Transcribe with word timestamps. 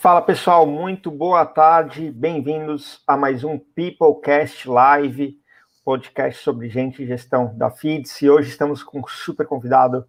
Fala 0.00 0.22
pessoal, 0.22 0.64
muito 0.64 1.10
boa 1.10 1.44
tarde, 1.44 2.10
bem-vindos 2.10 3.02
a 3.06 3.18
mais 3.18 3.44
um 3.44 3.58
Peoplecast 3.58 4.66
Live, 4.66 5.38
podcast 5.84 6.42
sobre 6.42 6.70
gente 6.70 7.02
e 7.02 7.06
gestão 7.06 7.54
da 7.54 7.70
FIDS. 7.70 8.22
E 8.22 8.30
hoje 8.30 8.48
estamos 8.48 8.82
com 8.82 9.00
um 9.00 9.06
super 9.06 9.46
convidado, 9.46 10.06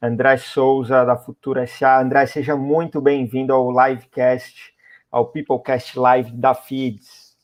André 0.00 0.38
Souza, 0.38 1.04
da 1.04 1.18
Futura 1.18 1.66
SA. 1.66 2.00
André, 2.00 2.24
seja 2.24 2.56
muito 2.56 2.98
bem-vindo 2.98 3.52
ao 3.52 3.70
livecast, 3.70 4.72
ao 5.12 5.26
Peoplecast 5.26 5.98
Live 5.98 6.30
da 6.32 6.54
FIDS. 6.54 7.36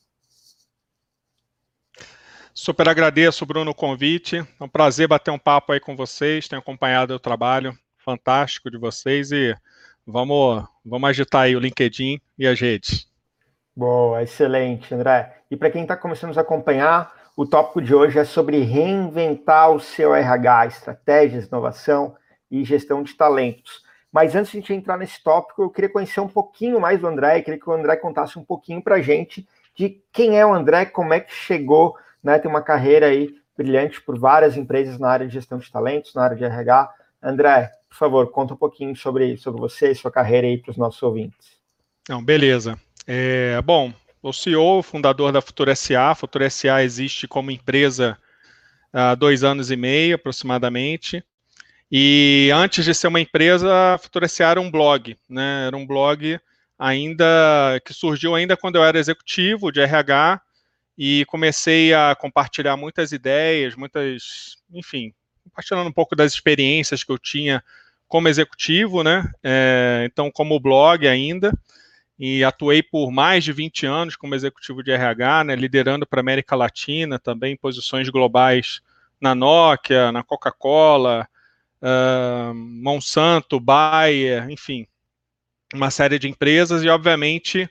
Super 2.55 2.89
agradeço, 2.89 3.45
Bruno, 3.45 3.69
o 3.69 3.75
convite. 3.75 4.37
É 4.37 4.63
um 4.63 4.67
prazer 4.67 5.07
bater 5.07 5.29
um 5.29 5.37
papo 5.37 5.71
aí 5.71 5.79
com 5.79 5.95
vocês. 5.95 6.47
Tenho 6.47 6.59
acompanhado 6.59 7.13
o 7.13 7.19
trabalho 7.19 7.77
fantástico 7.99 8.71
de 8.71 8.79
vocês 8.79 9.31
e 9.31 9.55
Vamos, 10.05 10.63
vamos 10.85 11.09
agitar 11.09 11.43
aí 11.43 11.55
o 11.55 11.59
LinkedIn 11.59 12.19
e 12.37 12.45
as 12.45 12.59
redes. 12.59 13.07
Boa, 13.75 14.21
excelente, 14.21 14.93
André. 14.93 15.37
E 15.49 15.55
para 15.55 15.71
quem 15.71 15.83
está 15.83 15.95
começando 15.95 16.25
a 16.25 16.27
nos 16.29 16.37
acompanhar, 16.37 17.11
o 17.35 17.45
tópico 17.45 17.81
de 17.81 17.95
hoje 17.95 18.19
é 18.19 18.25
sobre 18.25 18.59
reinventar 18.59 19.71
o 19.71 19.79
seu 19.79 20.13
RH, 20.13 20.67
estratégias, 20.67 21.47
inovação 21.47 22.15
e 22.51 22.63
gestão 22.63 23.01
de 23.01 23.15
talentos. 23.15 23.81
Mas 24.11 24.35
antes 24.35 24.51
de 24.51 24.57
a 24.57 24.61
gente 24.61 24.73
entrar 24.73 24.97
nesse 24.97 25.23
tópico, 25.23 25.63
eu 25.63 25.71
queria 25.71 25.89
conhecer 25.89 26.19
um 26.19 26.27
pouquinho 26.27 26.79
mais 26.79 26.99
do 26.99 27.07
André, 27.07 27.39
eu 27.39 27.43
queria 27.43 27.59
que 27.59 27.67
o 27.67 27.73
André 27.73 27.95
contasse 27.95 28.37
um 28.37 28.43
pouquinho 28.43 28.83
para 28.83 28.95
a 28.95 29.01
gente 29.01 29.47
de 29.75 29.99
quem 30.11 30.37
é 30.37 30.45
o 30.45 30.53
André, 30.53 30.85
como 30.85 31.13
é 31.13 31.19
que 31.19 31.33
chegou, 31.33 31.97
né? 32.21 32.37
Tem 32.37 32.51
uma 32.51 32.61
carreira 32.61 33.07
aí 33.07 33.33
brilhante 33.57 33.99
por 33.99 34.19
várias 34.19 34.55
empresas 34.55 34.99
na 34.99 35.09
área 35.09 35.25
de 35.25 35.33
gestão 35.33 35.57
de 35.57 35.71
talentos, 35.71 36.13
na 36.13 36.23
área 36.23 36.37
de 36.37 36.43
RH. 36.43 36.93
André, 37.23 37.71
por 37.89 37.95
favor, 37.95 38.31
conta 38.31 38.53
um 38.53 38.57
pouquinho 38.57 38.95
sobre, 38.95 39.37
sobre 39.37 39.61
você 39.61 39.91
e 39.91 39.95
sua 39.95 40.11
carreira 40.11 40.45
aí 40.45 40.57
para 40.57 40.71
os 40.71 40.77
nossos 40.77 41.01
ouvintes. 41.01 41.57
Não, 42.09 42.23
beleza. 42.23 42.77
É, 43.07 43.61
bom, 43.61 43.93
o 44.21 44.33
CEO, 44.33 44.83
fundador 44.83 45.31
da 45.31 45.41
Futura 45.41 45.73
SA. 45.75 46.13
Futura 46.15 46.49
SA 46.49 46.83
existe 46.83 47.27
como 47.27 47.51
empresa 47.51 48.17
há 48.91 49.15
dois 49.15 49.43
anos 49.43 49.71
e 49.71 49.77
meio, 49.77 50.15
aproximadamente. 50.15 51.23
E 51.89 52.49
antes 52.53 52.83
de 52.83 52.93
ser 52.93 53.07
uma 53.07 53.21
empresa, 53.21 53.93
a 53.93 53.97
Futura 53.97 54.27
SA 54.27 54.51
era 54.51 54.61
um 54.61 54.69
blog, 54.69 55.17
né? 55.29 55.67
Era 55.67 55.77
um 55.77 55.87
blog 55.87 56.39
ainda 56.77 57.79
que 57.85 57.93
surgiu 57.93 58.35
ainda 58.35 58.57
quando 58.57 58.75
eu 58.75 58.83
era 58.83 58.99
executivo 58.99 59.71
de 59.71 59.79
RH 59.79 60.41
e 60.97 61.23
comecei 61.25 61.93
a 61.93 62.15
compartilhar 62.15 62.75
muitas 62.75 63.11
ideias, 63.11 63.75
muitas, 63.75 64.55
enfim, 64.73 65.13
compartilhando 65.43 65.87
um 65.89 65.93
pouco 65.93 66.15
das 66.15 66.33
experiências 66.33 67.03
que 67.03 67.11
eu 67.11 67.17
tinha 67.17 67.63
como 68.07 68.27
executivo, 68.27 69.03
né? 69.03 69.29
É, 69.43 70.03
então, 70.05 70.31
como 70.31 70.59
blog 70.59 71.07
ainda, 71.07 71.51
e 72.17 72.43
atuei 72.43 72.83
por 72.83 73.11
mais 73.11 73.43
de 73.43 73.51
20 73.51 73.85
anos 73.85 74.15
como 74.15 74.35
executivo 74.35 74.83
de 74.83 74.91
RH, 74.91 75.43
né, 75.45 75.55
liderando 75.55 76.05
para 76.05 76.19
a 76.19 76.21
América 76.21 76.55
Latina, 76.55 77.19
também 77.19 77.57
posições 77.57 78.09
globais 78.09 78.81
na 79.19 79.33
Nokia, 79.33 80.11
na 80.11 80.23
Coca-Cola, 80.23 81.27
uh, 81.81 82.53
Monsanto, 82.53 83.59
Bayer, 83.59 84.49
enfim, 84.49 84.87
uma 85.73 85.89
série 85.89 86.19
de 86.19 86.29
empresas, 86.29 86.83
e 86.83 86.89
obviamente, 86.89 87.69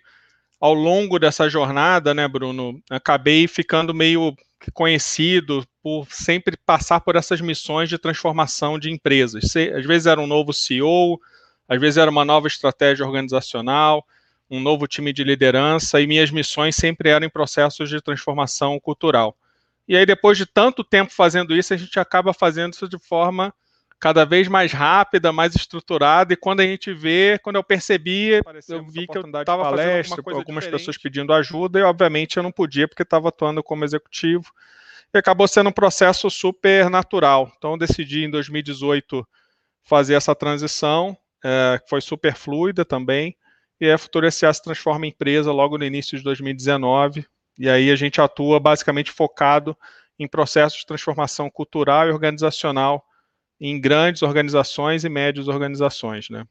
ao 0.61 0.75
longo 0.75 1.19
dessa 1.19 1.49
jornada, 1.49 2.13
né, 2.13 2.27
Bruno, 2.27 2.83
acabei 2.91 3.47
ficando 3.47 3.95
meio 3.95 4.35
conhecido 4.71 5.67
por 5.83 6.07
sempre 6.11 6.57
passar 6.57 7.01
por 7.01 7.17
essas 7.17 7.41
missões 7.41 7.89
de 7.89 7.99
transformação 7.99 8.79
de 8.79 8.91
empresas. 8.91 9.45
Às 9.57 9.85
vezes 9.85 10.07
era 10.07 10.21
um 10.21 10.27
novo 10.27 10.53
CEO, 10.53 11.21
às 11.69 11.81
vezes 11.81 11.97
era 11.97 12.11
uma 12.11 12.25
nova 12.25 12.47
estratégia 12.47 13.05
organizacional, 13.05 14.05
um 14.51 14.61
novo 14.61 14.87
time 14.87 15.13
de 15.13 15.25
liderança, 15.25 16.01
e 16.01 16.07
minhas 16.07 16.31
missões 16.31 16.77
sempre 16.77 17.09
eram 17.09 17.27
em 17.27 17.31
processos 17.31 17.89
de 17.89 18.01
transformação 18.01 18.79
cultural. 18.79 19.37
E 19.89 19.97
aí, 19.97 20.07
depois 20.07 20.39
de 20.39 20.47
tanto 20.47 20.85
tempo 20.85 21.13
fazendo 21.13 21.57
isso, 21.57 21.75
a 21.75 21.77
gente 21.77 21.99
acaba 21.99 22.33
fazendo 22.33 22.75
isso 22.75 22.89
de 22.89 22.99
forma 22.99 23.53
cada 24.03 24.25
vez 24.25 24.49
mais 24.49 24.73
rápida, 24.73 25.33
mais 25.33 25.55
estruturada, 25.55 26.33
e 26.33 26.37
quando 26.37 26.59
a 26.59 26.65
gente 26.65 26.93
vê, 26.93 27.39
quando 27.41 27.55
eu 27.55 27.63
percebi, 27.63 28.33
eu 28.69 28.85
vi 28.85 29.07
que 29.07 29.17
eu 29.17 29.23
estava 29.25 29.71
fazendo 29.71 30.13
algumas 30.35 30.65
diferente. 30.65 30.71
pessoas 30.73 30.99
pedindo 30.99 31.33
ajuda, 31.33 31.79
e 31.79 31.83
obviamente 31.85 32.37
eu 32.37 32.43
não 32.43 32.51
podia, 32.51 32.89
porque 32.89 33.05
estava 33.05 33.29
atuando 33.29 33.63
como 33.63 33.85
executivo, 33.85 34.51
e 35.15 35.19
acabou 35.19 35.47
sendo 35.47 35.69
um 35.69 35.73
processo 35.73 36.29
super 36.29 36.91
natural. 36.91 37.53
Então, 37.57 37.75
eu 37.75 37.79
decidi 37.79 38.25
em 38.25 38.31
2018 38.31 39.25
fazer 39.85 40.15
essa 40.15 40.35
transição, 40.35 41.17
é, 41.45 41.81
foi 41.89 42.01
super 42.01 42.35
fluida 42.35 42.85
também, 42.85 43.37
e 43.81 43.89
a 43.89 43.97
Futura 43.97 44.33
SA 44.33 44.53
se 44.53 44.65
transforma 44.65 45.07
em 45.07 45.11
empresa 45.11 45.53
logo 45.53 45.79
no 45.79 45.85
início 45.85 46.19
de 46.19 46.25
2019, 46.25 47.25
e 47.57 47.71
aí 47.71 47.89
a 47.89 47.95
gente 47.95 48.21
atua 48.21 48.59
basicamente 48.59 49.13
focado 49.13 49.79
em 50.19 50.27
processos 50.27 50.81
de 50.81 50.87
transformação 50.87 51.49
cultural 51.49 52.09
e 52.09 52.11
organizacional 52.11 53.07
em 53.63 53.81
grandes 53.81 54.23
organizações 54.23 55.05
e 55.05 55.09
médias 55.09 55.49
organizações, 55.49 56.29
né? 56.29 56.45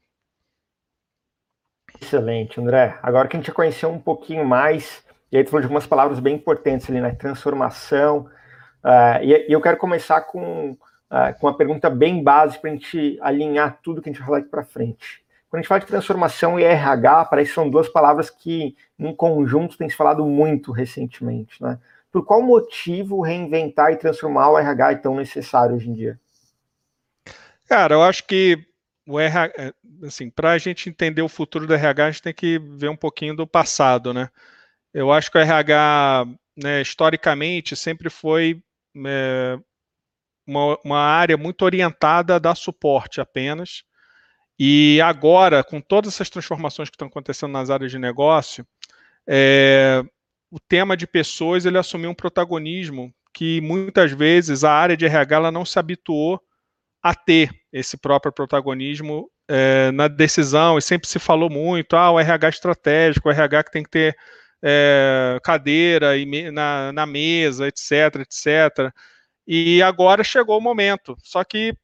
Excelente, 2.00 2.60
André. 2.60 2.98
Agora 3.02 3.28
que 3.28 3.36
a 3.36 3.38
gente 3.38 3.46
já 3.46 3.52
conheceu 3.52 3.90
um 3.90 4.00
pouquinho 4.00 4.44
mais, 4.44 5.04
e 5.30 5.36
aí 5.36 5.44
tu 5.44 5.50
falou 5.50 5.60
de 5.60 5.66
algumas 5.66 5.86
palavras 5.86 6.18
bem 6.18 6.34
importantes 6.34 6.90
ali, 6.90 7.00
né? 7.00 7.14
Transformação, 7.14 8.28
Uh, 8.82 9.22
e, 9.22 9.48
e, 9.48 9.52
eu 9.52 9.60
quero 9.60 9.76
começar 9.76 10.22
com, 10.22 10.72
uh, 10.72 11.38
com 11.38 11.46
uma 11.46 11.56
pergunta 11.56 11.88
bem 11.88 12.22
básica 12.22 12.62
para 12.62 12.70
a 12.70 12.74
gente 12.74 13.18
alinhar 13.20 13.78
tudo 13.82 14.02
que 14.02 14.10
a 14.10 14.12
gente 14.12 14.18
vai 14.18 14.26
falar 14.26 14.38
aqui 14.38 14.48
para 14.48 14.64
frente. 14.64 15.22
Quando 15.48 15.58
a 15.58 15.62
gente 15.62 15.68
fala 15.68 15.80
de 15.80 15.86
transformação 15.86 16.58
e 16.58 16.64
RH, 16.64 17.26
parece 17.26 17.50
que 17.50 17.54
são 17.54 17.70
duas 17.70 17.88
palavras 17.88 18.28
que, 18.28 18.74
em 18.98 19.14
conjunto, 19.14 19.76
tem 19.76 19.88
se 19.88 19.96
falado 19.96 20.24
muito 20.26 20.72
recentemente. 20.72 21.62
Né? 21.62 21.78
Por 22.10 22.24
qual 22.24 22.42
motivo 22.42 23.20
reinventar 23.20 23.92
e 23.92 23.96
transformar 23.96 24.50
o 24.50 24.58
RH 24.58 24.92
é 24.92 24.96
tão 24.96 25.14
necessário 25.14 25.76
hoje 25.76 25.90
em 25.90 25.92
dia? 25.92 26.18
Cara, 27.66 27.94
eu 27.94 28.02
acho 28.02 28.24
que 28.26 28.58
o 29.06 29.18
RH, 29.18 29.52
é, 29.56 29.72
assim, 30.06 30.30
para 30.30 30.52
a 30.52 30.58
gente 30.58 30.88
entender 30.88 31.22
o 31.22 31.28
futuro 31.28 31.66
do 31.66 31.74
RH, 31.74 32.06
a 32.06 32.10
gente 32.10 32.22
tem 32.22 32.34
que 32.34 32.58
ver 32.58 32.88
um 32.88 32.96
pouquinho 32.96 33.34
do 33.34 33.46
passado, 33.46 34.12
né? 34.14 34.28
Eu 34.94 35.10
acho 35.12 35.30
que 35.30 35.38
o 35.38 35.40
RH, 35.40 36.26
né, 36.56 36.82
historicamente, 36.82 37.74
sempre 37.76 38.10
foi 38.10 38.62
é, 39.06 39.58
uma, 40.46 40.78
uma 40.84 40.98
área 41.00 41.36
muito 41.36 41.62
orientada 41.64 42.36
a 42.36 42.38
dar 42.38 42.54
suporte 42.54 43.20
apenas. 43.20 43.84
E 44.58 45.00
agora, 45.00 45.64
com 45.64 45.80
todas 45.80 46.14
essas 46.14 46.30
transformações 46.30 46.90
que 46.90 46.94
estão 46.94 47.08
acontecendo 47.08 47.52
nas 47.52 47.70
áreas 47.70 47.90
de 47.90 47.98
negócio, 47.98 48.66
é, 49.26 50.04
o 50.50 50.60
tema 50.60 50.96
de 50.96 51.06
pessoas 51.06 51.64
ele 51.64 51.78
assumiu 51.78 52.10
um 52.10 52.14
protagonismo 52.14 53.12
que 53.32 53.60
muitas 53.62 54.12
vezes 54.12 54.62
a 54.62 54.72
área 54.72 54.96
de 54.96 55.06
RH 55.06 55.36
ela 55.36 55.50
não 55.50 55.64
se 55.64 55.78
habituou 55.78 56.40
a 57.02 57.14
ter 57.14 57.50
esse 57.72 57.96
próprio 57.96 58.32
protagonismo 58.32 59.28
é, 59.48 59.90
na 59.92 60.08
decisão, 60.08 60.78
e 60.78 60.82
sempre 60.82 61.08
se 61.08 61.18
falou 61.18 61.50
muito, 61.50 61.96
ah, 61.96 62.10
o 62.10 62.20
RH 62.20 62.48
estratégico, 62.48 63.28
o 63.28 63.32
RH 63.32 63.64
que 63.64 63.72
tem 63.72 63.82
que 63.82 63.90
ter 63.90 64.16
é, 64.62 65.38
cadeira 65.42 66.16
e 66.16 66.50
na, 66.50 66.92
na 66.92 67.04
mesa, 67.04 67.66
etc, 67.66 68.20
etc. 68.20 68.92
E 69.46 69.82
agora 69.82 70.22
chegou 70.22 70.58
o 70.58 70.60
momento. 70.60 71.16
Só 71.22 71.42
que 71.42 71.74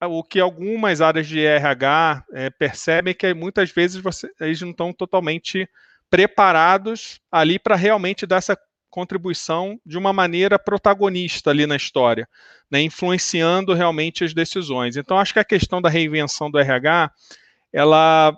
o 0.00 0.22
que 0.22 0.38
algumas 0.38 1.00
áreas 1.00 1.26
de 1.26 1.40
RH 1.40 2.24
é, 2.32 2.50
percebem 2.50 3.10
é 3.10 3.14
que 3.14 3.34
muitas 3.34 3.70
vezes 3.70 4.00
você, 4.00 4.30
eles 4.40 4.60
não 4.60 4.70
estão 4.70 4.92
totalmente 4.92 5.68
preparados 6.10 7.20
ali 7.30 7.58
para 7.58 7.74
realmente 7.74 8.26
dar 8.26 8.36
essa 8.36 8.56
contribuição 8.94 9.76
de 9.84 9.98
uma 9.98 10.12
maneira 10.12 10.56
protagonista 10.56 11.50
ali 11.50 11.66
na 11.66 11.74
história, 11.74 12.28
né, 12.70 12.80
influenciando 12.80 13.74
realmente 13.74 14.22
as 14.22 14.32
decisões. 14.32 14.96
Então, 14.96 15.18
acho 15.18 15.32
que 15.32 15.40
a 15.40 15.44
questão 15.44 15.82
da 15.82 15.88
reinvenção 15.88 16.48
do 16.48 16.60
RH, 16.60 17.10
ela 17.72 18.32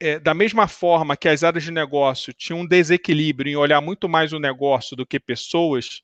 é, 0.00 0.18
da 0.18 0.34
mesma 0.34 0.66
forma 0.66 1.16
que 1.16 1.28
as 1.28 1.44
áreas 1.44 1.62
de 1.62 1.70
negócio 1.70 2.32
tinham 2.32 2.62
um 2.62 2.66
desequilíbrio 2.66 3.52
em 3.52 3.56
olhar 3.56 3.80
muito 3.80 4.08
mais 4.08 4.32
o 4.32 4.40
negócio 4.40 4.96
do 4.96 5.06
que 5.06 5.20
pessoas, 5.20 6.02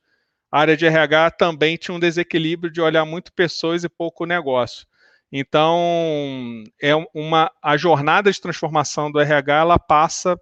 a 0.48 0.60
área 0.60 0.76
de 0.76 0.86
RH 0.86 1.32
também 1.32 1.76
tinha 1.76 1.94
um 1.96 1.98
desequilíbrio 1.98 2.72
de 2.72 2.80
olhar 2.80 3.04
muito 3.04 3.32
pessoas 3.32 3.82
e 3.82 3.88
pouco 3.88 4.24
negócio. 4.24 4.86
Então, 5.32 6.62
é 6.80 6.94
uma 7.12 7.50
a 7.60 7.76
jornada 7.76 8.30
de 8.30 8.40
transformação 8.40 9.10
do 9.10 9.18
RH 9.18 9.54
ela 9.56 9.76
passa 9.76 10.40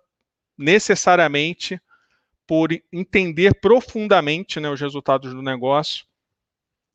necessariamente 0.59 1.81
por 2.47 2.71
entender 2.93 3.55
profundamente 3.61 4.61
né, 4.61 4.69
os 4.69 4.81
resultados 4.81 5.33
do 5.33 5.43
negócio 5.43 6.05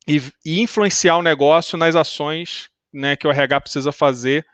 e, 0.07 0.21
e, 0.45 0.61
influenciar 0.61 1.17
o 1.17 1.23
negócio 1.23 1.77
nas 1.77 1.95
ações 1.95 2.69
né, 2.93 3.15
que 3.15 3.27
o 3.27 3.31
RH 3.31 3.61
precisa 3.61 3.91
fazer 3.91 4.45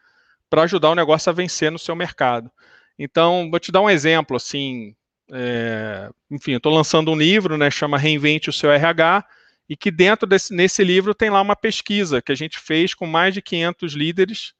para 0.49 0.63
ajudar 0.63 0.89
o 0.89 0.95
negócio 0.95 1.29
a 1.29 1.33
vencer 1.33 1.71
no 1.71 1.79
seu 1.79 1.95
mercado. 1.95 2.51
Então, 2.97 3.49
vou 3.49 3.59
te 3.59 3.71
dar 3.71 3.81
um 3.81 3.89
exemplo, 3.89 4.37
assim, 4.37 4.95
é, 5.31 6.09
enfim, 6.31 6.53
estou 6.53 6.73
lançando 6.73 7.11
um 7.11 7.15
livro, 7.15 7.57
né, 7.57 7.69
chama 7.69 7.97
Reinvente 7.97 8.49
o 8.49 8.53
Seu 8.53 8.71
RH, 8.71 9.25
e 9.67 9.75
que 9.75 9.89
dentro 9.89 10.27
desse 10.27 10.53
nesse 10.53 10.83
livro 10.83 11.15
tem 11.15 11.29
lá 11.29 11.41
uma 11.41 11.55
pesquisa 11.55 12.21
que 12.21 12.31
a 12.31 12.35
gente 12.35 12.59
fez 12.59 12.93
com 12.93 13.07
mais 13.07 13.33
de 13.33 13.41
500 13.41 13.93
líderes, 13.93 14.53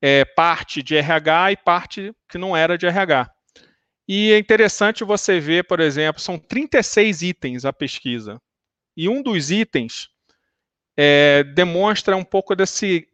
é, 0.00 0.24
parte 0.24 0.82
de 0.82 0.96
RH 0.96 1.52
e 1.52 1.56
parte 1.56 2.12
que 2.28 2.38
não 2.38 2.56
era 2.56 2.76
de 2.76 2.86
RH. 2.86 3.30
E 4.08 4.32
é 4.32 4.38
interessante 4.38 5.04
você 5.04 5.38
ver, 5.38 5.64
por 5.64 5.80
exemplo, 5.80 6.20
são 6.20 6.38
36 6.38 7.20
itens 7.22 7.64
a 7.66 7.72
pesquisa. 7.72 8.40
E 8.96 9.08
um 9.08 9.22
dos 9.22 9.50
itens 9.50 10.08
é, 10.96 11.44
demonstra 11.44 12.16
um 12.16 12.24
pouco 12.24 12.56
desse 12.56 13.06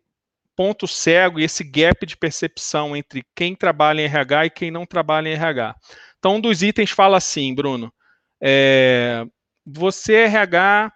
ponto 0.56 0.86
cego 0.86 1.40
e 1.40 1.44
esse 1.44 1.64
gap 1.64 2.06
de 2.06 2.16
percepção 2.16 2.96
entre 2.96 3.24
quem 3.34 3.56
trabalha 3.56 4.02
em 4.02 4.04
RH 4.04 4.46
e 4.46 4.50
quem 4.50 4.70
não 4.70 4.86
trabalha 4.86 5.28
em 5.28 5.32
RH. 5.32 5.74
Então, 6.18 6.36
um 6.36 6.40
dos 6.40 6.62
itens 6.62 6.90
fala 6.90 7.16
assim, 7.16 7.52
Bruno, 7.52 7.92
é, 8.40 9.26
você 9.66 10.14
RH 10.14 10.92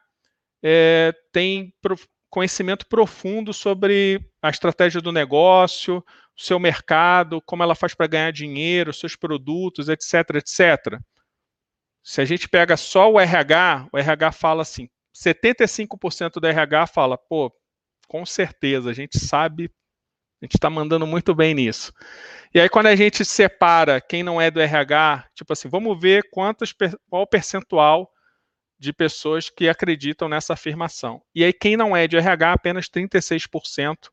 é, 0.63 1.13
tem 1.33 1.75
conhecimento 2.31 2.87
profundo 2.87 3.53
sobre 3.53 4.21
a 4.41 4.49
estratégia 4.49 5.01
do 5.01 5.11
negócio, 5.11 6.05
seu 6.39 6.59
mercado, 6.61 7.43
como 7.43 7.65
ela 7.65 7.75
faz 7.75 7.95
para 7.95 8.07
ganhar 8.07 8.31
dinheiro, 8.31 8.93
seus 8.93 9.17
produtos, 9.17 9.89
etc, 9.89 10.37
etc. 10.37 11.01
Se 12.03 12.21
a 12.21 12.25
gente 12.25 12.49
pega 12.49 12.77
só 12.77 13.11
o 13.11 13.19
RH, 13.19 13.89
o 13.93 13.99
RH 13.99 14.33
fala 14.33 14.63
assim, 14.63 14.89
75% 15.13 16.41
do 16.41 16.47
RH 16.47 16.87
fala, 16.87 17.19
pô, 17.19 17.53
com 18.07 18.25
certeza, 18.25 18.89
a 18.89 18.93
gente 18.93 19.19
sabe, 19.19 19.71
a 20.41 20.45
gente 20.45 20.55
está 20.55 20.71
mandando 20.71 21.07
muito 21.07 21.35
bem 21.35 21.55
nisso. 21.55 21.93
E 22.55 22.61
aí, 22.61 22.69
quando 22.69 22.87
a 22.87 22.97
gente 22.97 23.25
separa 23.25 24.01
quem 24.01 24.23
não 24.23 24.41
é 24.41 24.49
do 24.49 24.61
RH, 24.61 25.29
tipo 25.35 25.53
assim, 25.53 25.69
vamos 25.69 26.01
ver 26.01 26.31
quantos, 26.31 26.73
qual 27.11 27.23
o 27.23 27.27
percentual 27.27 28.09
de 28.79 28.93
pessoas 28.93 29.51
que 29.51 29.69
acreditam 29.69 30.29
nessa 30.29 30.53
afirmação. 30.53 31.21
E 31.35 31.43
aí, 31.43 31.53
quem 31.53 31.77
não 31.77 31.97
é 31.97 32.07
de 32.07 32.17
RH, 32.17 32.53
apenas 32.53 32.89
36% 32.89 34.09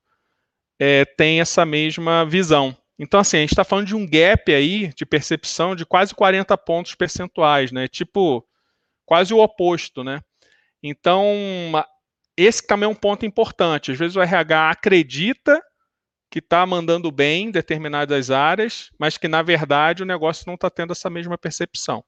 é, 0.79 1.05
tem 1.05 1.39
essa 1.39 1.65
mesma 1.65 2.25
visão. 2.25 2.75
Então, 2.97 3.19
assim, 3.19 3.37
a 3.37 3.39
gente 3.41 3.51
está 3.51 3.63
falando 3.63 3.87
de 3.87 3.95
um 3.95 4.07
gap 4.07 4.53
aí 4.53 4.87
de 4.95 5.05
percepção 5.05 5.75
de 5.75 5.85
quase 5.85 6.15
40 6.15 6.57
pontos 6.57 6.95
percentuais, 6.95 7.71
né? 7.71 7.87
Tipo, 7.87 8.45
quase 9.05 9.33
o 9.33 9.39
oposto, 9.39 10.03
né? 10.03 10.21
Então, 10.81 11.25
esse 12.37 12.65
também 12.65 12.87
é 12.87 12.89
um 12.89 12.95
ponto 12.95 13.25
importante. 13.25 13.91
Às 13.91 13.97
vezes 13.97 14.15
o 14.15 14.21
RH 14.21 14.69
acredita 14.69 15.61
que 16.29 16.39
está 16.39 16.65
mandando 16.65 17.11
bem 17.11 17.47
em 17.47 17.51
determinadas 17.51 18.31
áreas, 18.31 18.89
mas 18.99 19.17
que, 19.17 19.27
na 19.27 19.41
verdade, 19.41 20.03
o 20.03 20.05
negócio 20.05 20.43
não 20.47 20.55
está 20.55 20.69
tendo 20.69 20.91
essa 20.91 21.09
mesma 21.09 21.37
percepção. 21.37 22.03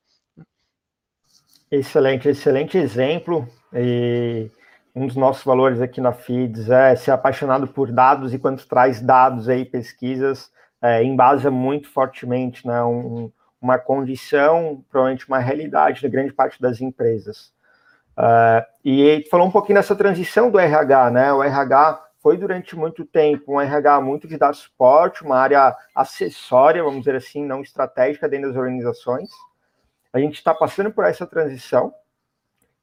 Excelente, 1.72 2.30
excelente 2.30 2.78
exemplo. 2.78 3.48
E 3.74 4.50
um 4.98 5.06
dos 5.06 5.16
nossos 5.16 5.44
valores 5.44 5.80
aqui 5.80 6.02
na 6.02 6.12
FIDS 6.12 6.72
é 6.72 6.96
ser 6.96 7.12
apaixonado 7.12 7.68
por 7.68 7.92
dados 7.92 8.34
e 8.34 8.40
quando 8.40 8.66
traz 8.66 9.00
dados 9.00 9.48
aí, 9.48 9.64
pesquisas, 9.64 10.52
é, 10.82 11.04
embasa 11.04 11.52
muito 11.52 11.88
fortemente 11.88 12.66
né, 12.66 12.84
um, 12.84 13.32
uma 13.62 13.78
condição, 13.78 14.84
provavelmente 14.90 15.28
uma 15.28 15.38
realidade 15.38 16.02
da 16.02 16.10
grande 16.10 16.34
parte 16.34 16.60
das 16.60 16.82
empresas. 16.82 17.54
Uh, 18.18 18.66
e 18.84 19.28
falou 19.30 19.46
um 19.46 19.52
pouquinho 19.52 19.76
nessa 19.76 19.96
transição 19.96 20.50
do 20.50 20.58
RH, 20.58 21.12
né? 21.12 21.32
O 21.32 21.44
RH 21.44 22.04
foi 22.20 22.36
durante 22.36 22.76
muito 22.76 23.06
tempo 23.06 23.54
um 23.54 23.62
RH 23.62 24.02
muito 24.02 24.28
de 24.28 24.36
dar 24.36 24.56
suporte, 24.56 25.24
uma 25.24 25.38
área 25.38 25.76
acessória, 25.94 26.84
vamos 26.84 27.02
dizer 27.02 27.16
assim, 27.16 27.46
não 27.46 27.62
estratégica 27.62 28.28
dentro 28.28 28.48
das 28.48 28.58
organizações. 28.58 29.30
A 30.12 30.18
gente 30.18 30.34
está 30.34 30.56
passando 30.56 30.92
por 30.92 31.06
essa 31.06 31.28
transição. 31.28 31.94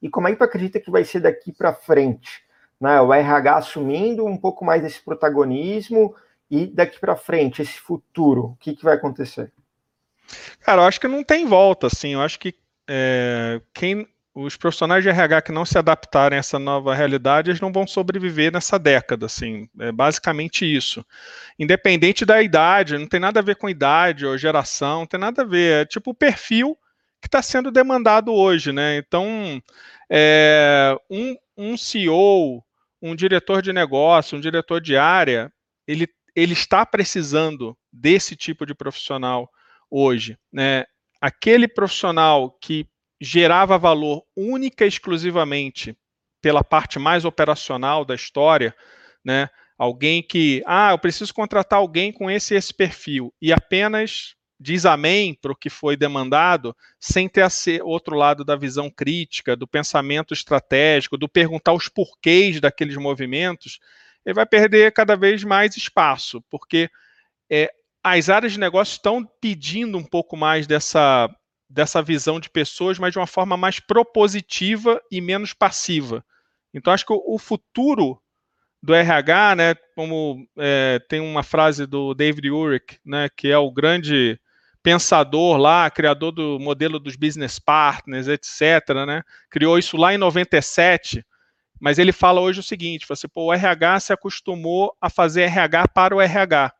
E 0.04 0.10
como 0.10 0.28
é 0.28 0.32
que 0.32 0.36
tu 0.36 0.44
acredita 0.44 0.78
que 0.78 0.90
vai 0.90 1.02
ser 1.02 1.20
daqui 1.20 1.50
para 1.50 1.72
frente? 1.72 2.44
Né? 2.78 3.00
O 3.00 3.10
RH 3.10 3.56
assumindo 3.56 4.26
um 4.26 4.36
pouco 4.36 4.62
mais 4.62 4.82
desse 4.82 5.02
protagonismo 5.02 6.14
e 6.50 6.66
daqui 6.66 7.00
para 7.00 7.16
frente, 7.16 7.62
esse 7.62 7.80
futuro, 7.80 8.48
o 8.48 8.56
que, 8.56 8.76
que 8.76 8.84
vai 8.84 8.96
acontecer? 8.96 9.50
Cara, 10.60 10.82
eu 10.82 10.86
acho 10.86 11.00
que 11.00 11.08
não 11.08 11.24
tem 11.24 11.46
volta, 11.46 11.86
assim. 11.86 12.12
Eu 12.12 12.20
acho 12.20 12.38
que 12.38 12.54
é, 12.86 13.62
quem 13.72 14.06
os 14.34 14.58
profissionais 14.58 15.02
de 15.02 15.08
RH 15.08 15.40
que 15.40 15.52
não 15.52 15.64
se 15.64 15.78
adaptarem 15.78 16.36
a 16.36 16.40
essa 16.40 16.58
nova 16.58 16.94
realidade, 16.94 17.50
eles 17.50 17.60
não 17.62 17.72
vão 17.72 17.86
sobreviver 17.86 18.52
nessa 18.52 18.78
década, 18.78 19.24
assim, 19.24 19.70
é 19.78 19.90
basicamente 19.90 20.66
isso. 20.66 21.06
Independente 21.58 22.26
da 22.26 22.42
idade, 22.42 22.98
não 22.98 23.06
tem 23.06 23.20
nada 23.20 23.40
a 23.40 23.42
ver 23.42 23.56
com 23.56 23.70
idade 23.70 24.26
ou 24.26 24.36
geração, 24.36 25.00
não 25.00 25.06
tem 25.06 25.20
nada 25.20 25.42
a 25.42 25.46
ver, 25.46 25.82
é 25.82 25.86
tipo 25.86 26.10
o 26.10 26.14
perfil 26.14 26.76
que 27.24 27.28
está 27.28 27.40
sendo 27.40 27.70
demandado 27.70 28.30
hoje, 28.34 28.70
né? 28.70 28.98
Então, 28.98 29.62
é, 30.10 30.94
um, 31.10 31.34
um 31.56 31.74
CEO, 31.74 32.62
um 33.00 33.16
diretor 33.16 33.62
de 33.62 33.72
negócio, 33.72 34.36
um 34.36 34.40
diretor 34.42 34.78
de 34.78 34.94
área, 34.94 35.50
ele, 35.88 36.06
ele 36.36 36.52
está 36.52 36.84
precisando 36.84 37.74
desse 37.90 38.36
tipo 38.36 38.66
de 38.66 38.74
profissional 38.74 39.48
hoje, 39.90 40.36
né? 40.52 40.84
Aquele 41.18 41.66
profissional 41.66 42.50
que 42.60 42.86
gerava 43.18 43.78
valor 43.78 44.22
única 44.36 44.84
e 44.84 44.88
exclusivamente 44.88 45.96
pela 46.42 46.62
parte 46.62 46.98
mais 46.98 47.24
operacional 47.24 48.04
da 48.04 48.14
história, 48.14 48.76
né? 49.24 49.48
Alguém 49.78 50.22
que, 50.22 50.62
ah, 50.66 50.90
eu 50.90 50.98
preciso 50.98 51.32
contratar 51.32 51.78
alguém 51.78 52.12
com 52.12 52.30
esse 52.30 52.54
esse 52.54 52.74
perfil 52.74 53.32
e 53.40 53.50
apenas 53.50 54.36
diz 54.64 54.86
amém 54.86 55.34
para 55.34 55.52
o 55.52 55.56
que 55.56 55.68
foi 55.68 55.94
demandado, 55.94 56.74
sem 56.98 57.28
ter 57.28 57.46
o 57.82 57.86
outro 57.86 58.16
lado 58.16 58.42
da 58.42 58.56
visão 58.56 58.88
crítica, 58.88 59.54
do 59.54 59.68
pensamento 59.68 60.32
estratégico, 60.32 61.18
do 61.18 61.28
perguntar 61.28 61.74
os 61.74 61.86
porquês 61.86 62.62
daqueles 62.62 62.96
movimentos, 62.96 63.78
ele 64.24 64.34
vai 64.34 64.46
perder 64.46 64.90
cada 64.92 65.14
vez 65.16 65.44
mais 65.44 65.76
espaço, 65.76 66.42
porque 66.50 66.88
é, 67.50 67.70
as 68.02 68.30
áreas 68.30 68.54
de 68.54 68.58
negócio 68.58 68.92
estão 68.92 69.22
pedindo 69.38 69.98
um 69.98 70.04
pouco 70.04 70.34
mais 70.34 70.66
dessa 70.66 71.28
dessa 71.68 72.00
visão 72.00 72.38
de 72.38 72.48
pessoas, 72.48 72.98
mas 72.98 73.12
de 73.12 73.18
uma 73.18 73.26
forma 73.26 73.56
mais 73.56 73.80
propositiva 73.80 75.02
e 75.10 75.20
menos 75.20 75.52
passiva. 75.52 76.24
Então, 76.72 76.92
acho 76.92 77.04
que 77.04 77.12
o, 77.12 77.36
futuro 77.36 78.20
do 78.80 78.94
RH, 78.94 79.56
né, 79.56 79.74
como 79.96 80.46
é, 80.56 81.00
tem 81.08 81.20
uma 81.20 81.42
frase 81.42 81.84
do 81.84 82.14
David 82.14 82.48
Urich, 82.50 83.00
né, 83.04 83.28
que 83.34 83.48
é 83.48 83.58
o 83.58 83.72
grande 83.72 84.38
pensador 84.84 85.56
lá, 85.56 85.90
criador 85.90 86.30
do 86.30 86.58
modelo 86.60 87.00
dos 87.00 87.16
business 87.16 87.58
partners, 87.58 88.28
etc., 88.28 88.94
né, 89.06 89.22
criou 89.50 89.78
isso 89.78 89.96
lá 89.96 90.12
em 90.12 90.18
97, 90.18 91.24
mas 91.80 91.98
ele 91.98 92.12
fala 92.12 92.40
hoje 92.42 92.60
o 92.60 92.62
seguinte, 92.62 93.06
assim, 93.10 93.26
Pô, 93.26 93.46
o 93.46 93.52
RH 93.52 94.00
se 94.00 94.12
acostumou 94.12 94.94
a 95.00 95.08
fazer 95.08 95.44
RH 95.44 95.88
para 95.88 96.14
o 96.14 96.20
RH. 96.20 96.70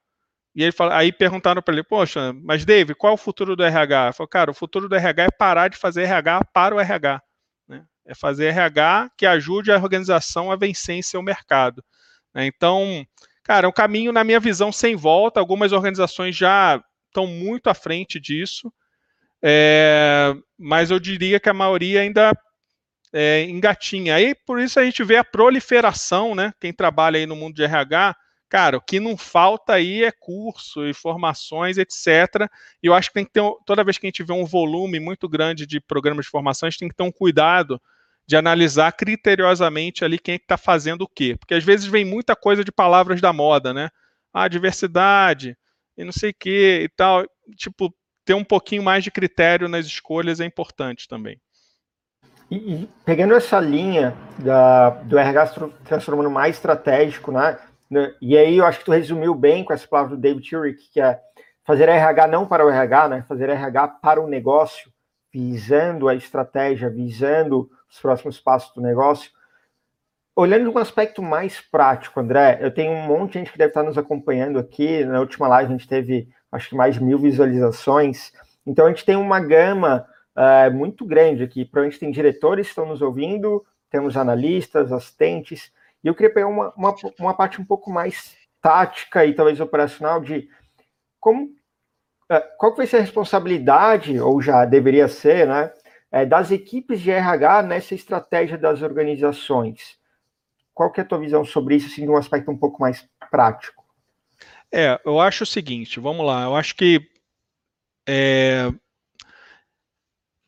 E 0.55 0.63
ele 0.63 0.71
fala, 0.71 0.97
aí 0.97 1.11
perguntaram 1.11 1.61
para 1.63 1.75
ele, 1.75 1.83
poxa, 1.83 2.33
mas 2.45 2.65
David, 2.65 2.95
qual 2.95 3.13
é 3.13 3.15
o 3.15 3.19
futuro 3.19 3.57
do 3.57 3.65
RH? 3.65 4.05
Ele 4.05 4.13
falou, 4.13 4.29
cara, 4.29 4.51
o 4.51 4.55
futuro 4.55 4.89
do 4.89 4.95
RH 4.95 5.25
é 5.25 5.31
parar 5.31 5.69
de 5.69 5.77
fazer 5.77 6.03
RH 6.03 6.45
para 6.53 6.75
o 6.77 6.81
RH. 6.81 7.23
Né? 7.67 7.85
É 8.07 8.15
fazer 8.15 8.47
RH 8.49 9.11
que 9.17 9.27
ajude 9.27 9.73
a 9.73 9.77
organização 9.77 10.53
a 10.53 10.57
vencer 10.57 10.95
em 10.95 11.03
seu 11.03 11.23
mercado. 11.23 11.83
Né? 12.33 12.47
Então, 12.47 13.05
cara, 13.43 13.67
é 13.67 13.69
um 13.69 13.73
caminho, 13.73 14.13
na 14.13 14.23
minha 14.23 14.39
visão, 14.39 14.71
sem 14.71 14.95
volta. 14.95 15.41
Algumas 15.41 15.73
organizações 15.73 16.37
já 16.37 16.81
estão 17.15 17.27
muito 17.27 17.69
à 17.69 17.75
frente 17.75 18.19
disso, 18.19 18.73
é, 19.43 20.35
mas 20.59 20.91
eu 20.91 20.99
diria 20.99 21.39
que 21.39 21.49
a 21.49 21.55
maioria 21.55 22.01
ainda 22.01 22.37
é, 23.13 23.43
engatinha. 23.45 24.17
Aí, 24.17 24.35
por 24.35 24.61
isso 24.61 24.81
a 24.81 24.85
gente 24.85 25.03
vê 25.05 25.17
a 25.17 25.25
proliferação, 25.25 26.35
né? 26.35 26.53
Quem 26.61 26.73
trabalha 26.73 27.19
aí 27.19 27.27
no 27.27 27.37
mundo 27.37 27.55
de 27.55 27.63
RH, 27.63 28.17
Cara, 28.55 28.77
o 28.77 28.81
que 28.81 29.01
não 29.01 29.17
falta 29.17 29.73
aí 29.73 30.05
é 30.05 30.13
curso 30.13 30.87
e 30.87 30.95
formações, 30.95 31.77
etc. 31.77 32.49
E 32.81 32.87
eu 32.87 32.95
acho 32.95 33.09
que 33.09 33.15
tem 33.15 33.25
que 33.25 33.33
ter, 33.33 33.43
toda 33.67 33.83
vez 33.83 33.99
que 33.99 34.07
a 34.07 34.09
gente 34.09 34.23
vê 34.23 34.33
um 34.33 34.45
volume 34.45 35.01
muito 35.01 35.29
grande 35.29 35.67
de 35.67 35.81
programas 35.81 36.27
de 36.27 36.31
formação, 36.31 36.67
a 36.67 36.71
gente 36.71 36.79
tem 36.79 36.89
que 36.89 36.95
ter 36.95 37.03
um 37.03 37.11
cuidado 37.11 37.83
de 38.25 38.37
analisar 38.37 38.93
criteriosamente 38.93 40.05
ali 40.05 40.21
quem 40.21 40.37
é 40.37 40.39
que 40.39 40.45
está 40.45 40.57
fazendo 40.57 41.03
o 41.03 41.09
quê. 41.09 41.37
Porque 41.37 41.55
às 41.55 41.65
vezes 41.65 41.87
vem 41.87 42.05
muita 42.05 42.37
coisa 42.37 42.63
de 42.63 42.71
palavras 42.71 43.21
da 43.21 43.33
moda, 43.33 43.75
né? 43.75 43.91
Ah, 44.33 44.47
diversidade 44.47 45.57
e 45.97 46.05
não 46.05 46.13
sei 46.13 46.31
o 46.31 46.37
quê 46.39 46.83
e 46.85 46.89
tal. 46.89 47.25
Tipo, 47.57 47.95
ter 48.25 48.35
um 48.35 48.45
pouquinho 48.45 48.83
mais 48.83 49.05
de 49.05 49.11
critério 49.11 49.69
nas 49.69 49.87
escolhas 49.87 50.41
é 50.41 50.45
importante 50.45 51.07
também. 51.09 51.41
E, 52.51 52.57
e 52.57 52.89
pegando 53.05 53.35
essa 53.35 53.59
linha 53.59 54.15
da, 54.39 54.91
do 54.91 55.19
RH 55.19 55.71
transformando 55.85 56.31
mais 56.31 56.57
estratégico, 56.57 57.33
né? 57.33 57.59
Né? 57.91 58.15
E 58.21 58.37
aí 58.37 58.57
eu 58.57 58.67
acho 58.67 58.81
que 58.81 58.85
tu 58.85 58.93
resumiu 58.93 59.35
bem 59.35 59.65
com 59.65 59.73
essa 59.73 59.87
palavra 59.87 60.17
do 60.17 60.21
David 60.21 60.49
Turek, 60.49 60.91
que 60.93 61.01
é 61.01 61.21
fazer 61.65 61.89
RH 61.89 62.27
não 62.29 62.47
para 62.47 62.65
o 62.65 62.71
RH, 62.71 63.09
né? 63.09 63.25
Fazer 63.29 63.49
RH 63.49 63.89
para 63.89 64.21
o 64.21 64.29
negócio, 64.29 64.91
visando 65.33 66.09
a 66.09 66.15
estratégia, 66.15 66.91
visando 66.91 67.71
os 67.91 68.01
próximos 68.01 68.41
passos 68.41 68.75
do 68.75 68.81
negócio. 68.81 69.31
Olhando 70.37 70.69
de 70.69 70.77
um 70.77 70.79
aspecto 70.79 71.23
mais 71.23 71.61
prático, 71.61 72.19
André, 72.19 72.59
eu 72.61 72.73
tenho 72.73 72.91
um 72.91 73.07
monte 73.07 73.35
de 73.35 73.39
gente 73.39 73.53
que 73.53 73.59
deve 73.59 73.71
estar 73.71 73.85
nos 73.85 73.97
acompanhando 73.97 74.59
aqui. 74.59 75.05
Na 75.05 75.21
última 75.21 75.47
live 75.47 75.73
a 75.73 75.77
gente 75.77 75.87
teve, 75.87 76.29
acho 76.51 76.71
que 76.71 76.75
mais 76.75 76.99
mil 76.99 77.19
visualizações. 77.19 78.33
Então 78.67 78.87
a 78.87 78.89
gente 78.89 79.05
tem 79.05 79.15
uma 79.15 79.39
gama 79.39 80.05
uh, 80.37 80.75
muito 80.75 81.07
grande 81.07 81.45
aqui. 81.45 81.65
Provavelmente 81.65 82.01
tem 82.01 82.11
diretores 82.11 82.67
que 82.67 82.73
estão 82.73 82.87
nos 82.87 83.01
ouvindo, 83.01 83.65
temos 83.89 84.17
analistas, 84.17 84.91
assistentes. 84.91 85.71
E 86.03 86.09
eu 86.09 86.15
queria 86.17 86.35
pegar 86.35 86.49
uma, 86.49 86.73
uma, 86.77 86.95
uma 87.21 87.35
parte 87.35 87.61
um 87.61 87.65
pouco 87.65 87.89
mais 87.89 88.37
tática 88.61 89.25
e 89.25 89.35
talvez 89.35 89.61
operacional 89.61 90.21
de 90.21 90.49
como 91.21 91.49
é, 92.29 92.41
qual 92.41 92.75
vai 92.75 92.89
ser 92.89 92.97
a 92.97 93.01
responsabilidade, 93.01 94.19
ou 94.19 94.43
já 94.43 94.65
deveria 94.65 95.07
ser, 95.07 95.47
né, 95.47 95.73
é, 96.11 96.27
das 96.27 96.51
equipes 96.51 97.01
de 97.01 97.11
RH 97.11 97.63
nessa 97.63 97.95
estratégia 97.95 98.59
das 98.59 98.83
organizações? 98.83 99.97
Qual 100.75 100.91
que 100.91 101.01
é 101.01 101.05
a 101.05 101.07
tua 101.07 101.19
visão 101.19 101.45
sobre 101.45 101.77
isso, 101.77 101.87
assim, 101.87 102.03
de 102.03 102.11
um 102.11 102.17
aspecto 102.17 102.51
um 102.51 102.59
pouco 102.59 102.81
mais 102.83 103.09
prático? 103.31 103.85
É, 104.73 105.01
eu 105.05 105.21
acho 105.21 105.45
o 105.45 105.47
seguinte, 105.47 106.01
vamos 106.01 106.27
lá, 106.27 106.43
eu 106.43 106.57
acho 106.57 106.75
que 106.75 107.09
é, 108.09 108.73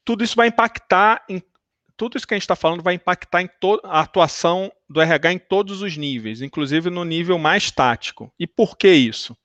tudo 0.04 0.24
isso 0.24 0.34
vai 0.34 0.48
impactar 0.48 1.24
em 1.28 1.40
tudo 1.96 2.18
isso 2.18 2.26
que 2.26 2.34
a 2.34 2.36
gente 2.36 2.42
está 2.42 2.54
falando 2.54 2.82
vai 2.82 2.94
impactar 2.94 3.40
em 3.40 3.48
a 3.84 4.00
atuação 4.00 4.70
do 4.88 5.00
RH 5.00 5.32
em 5.32 5.38
todos 5.38 5.80
os 5.80 5.96
níveis, 5.96 6.42
inclusive 6.42 6.90
no 6.90 7.04
nível 7.04 7.38
mais 7.38 7.70
tático. 7.70 8.30
E 8.38 8.46
por 8.46 8.76
que 8.76 8.88
isso? 8.88 9.36